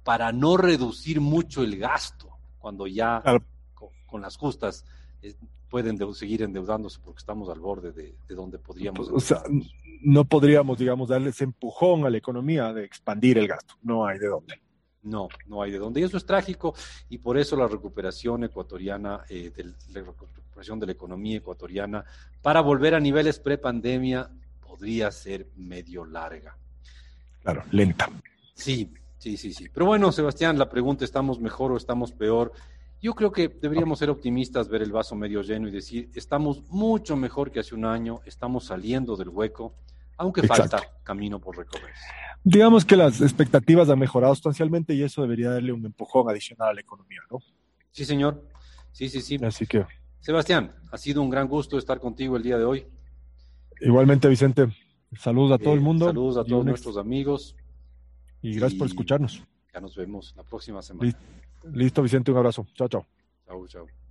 para 0.03 0.31
no 0.31 0.55
reducir 0.55 1.19
mucho 1.19 1.63
el 1.63 1.77
gasto, 1.77 2.29
cuando 2.59 2.87
ya 2.87 3.21
con, 4.05 4.21
las 4.21 4.37
justas 4.37 4.85
eh, 5.21 5.35
pueden 5.69 5.97
seguir 6.13 6.43
endeudándose 6.43 6.99
porque 7.03 7.19
estamos 7.19 7.49
al 7.49 7.59
borde 7.59 7.91
de, 7.91 8.15
donde 8.29 8.57
podríamos. 8.57 9.09
O 9.09 9.19
sea, 9.19 9.43
no 10.01 10.23
podríamos, 10.23 10.77
digamos, 10.77 11.09
darles 11.09 11.41
empujón 11.41 12.05
a 12.05 12.09
la 12.09 12.17
economía 12.17 12.71
de 12.71 12.85
expandir 12.85 13.37
el 13.37 13.49
gasto. 13.49 13.75
No 13.81 14.05
hay 14.05 14.17
de 14.17 14.27
dónde. 14.27 14.61
No, 15.03 15.29
no 15.47 15.61
hay 15.61 15.71
de 15.71 15.79
dónde. 15.79 16.01
Y 16.01 16.03
eso 16.03 16.17
es 16.17 16.25
trágico 16.25 16.73
y 17.09 17.17
por 17.19 17.37
eso 17.37 17.55
la 17.55 17.67
recuperación 17.67 18.43
ecuatoriana, 18.43 19.23
eh, 19.29 19.51
la 19.93 20.01
recuperación 20.01 20.79
de 20.79 20.87
la 20.87 20.91
economía 20.91 21.37
ecuatoriana, 21.37 22.03
para 22.41 22.61
volver 22.61 22.95
a 22.95 22.99
niveles 22.99 23.39
pre-pandemia, 23.39 24.29
podría 24.65 25.11
ser 25.11 25.47
medio 25.55 26.05
larga. 26.05 26.57
Claro, 27.41 27.63
lenta. 27.71 28.09
Sí, 28.53 28.93
sí, 29.17 29.37
sí, 29.37 29.53
sí. 29.53 29.69
Pero 29.73 29.85
bueno, 29.85 30.11
Sebastián, 30.11 30.57
la 30.57 30.69
pregunta, 30.69 31.05
¿estamos 31.05 31.39
mejor 31.39 31.71
o 31.71 31.77
estamos 31.77 32.11
peor? 32.11 32.51
Yo 33.01 33.13
creo 33.13 33.31
que 33.31 33.47
deberíamos 33.47 33.99
ser 33.99 34.09
optimistas, 34.09 34.67
ver 34.67 34.81
el 34.81 34.91
vaso 34.91 35.15
medio 35.15 35.41
lleno 35.43 35.67
y 35.67 35.71
decir, 35.71 36.09
estamos 36.15 36.63
mucho 36.69 37.15
mejor 37.15 37.51
que 37.51 37.59
hace 37.59 37.75
un 37.75 37.85
año, 37.85 38.21
estamos 38.25 38.65
saliendo 38.65 39.15
del 39.15 39.29
hueco, 39.29 39.73
aunque 40.17 40.43
falta 40.47 40.81
camino 41.03 41.39
por 41.39 41.57
recorrer. 41.57 41.93
Digamos 42.43 42.85
que 42.85 42.95
las 42.95 43.21
expectativas 43.21 43.89
han 43.89 43.99
mejorado 43.99 44.33
sustancialmente 44.35 44.93
y 44.93 45.03
eso 45.03 45.21
debería 45.21 45.51
darle 45.51 45.73
un 45.73 45.85
empujón 45.85 46.29
adicional 46.29 46.69
a 46.69 46.73
la 46.73 46.81
economía, 46.81 47.21
¿no? 47.31 47.39
Sí, 47.91 48.05
señor. 48.05 48.47
Sí, 48.91 49.09
sí, 49.09 49.21
sí. 49.21 49.37
Así 49.43 49.65
que. 49.65 49.85
Sebastián, 50.19 50.75
ha 50.91 50.97
sido 50.97 51.21
un 51.21 51.29
gran 51.29 51.47
gusto 51.47 51.77
estar 51.77 51.99
contigo 51.99 52.37
el 52.37 52.43
día 52.43 52.57
de 52.57 52.65
hoy. 52.65 52.85
Igualmente, 53.79 54.27
Vicente. 54.27 54.67
Saludos 55.17 55.53
a 55.53 55.57
todo 55.57 55.73
el 55.73 55.79
eh, 55.79 55.83
mundo. 55.83 56.05
Saludos 56.07 56.37
a 56.37 56.43
todos 56.43 56.65
nuestros 56.65 56.97
amigos. 56.97 57.55
Y 58.41 58.55
gracias 58.55 58.77
por 58.77 58.87
escucharnos. 58.87 59.43
Ya 59.73 59.79
nos 59.79 59.95
vemos 59.95 60.33
la 60.35 60.43
próxima 60.43 60.81
semana. 60.81 61.17
Listo, 61.73 62.01
Vicente, 62.01 62.31
un 62.31 62.37
abrazo. 62.37 62.65
Chao, 62.73 62.87
chao. 62.87 63.05
Chao, 63.45 63.67
chao. 63.67 64.06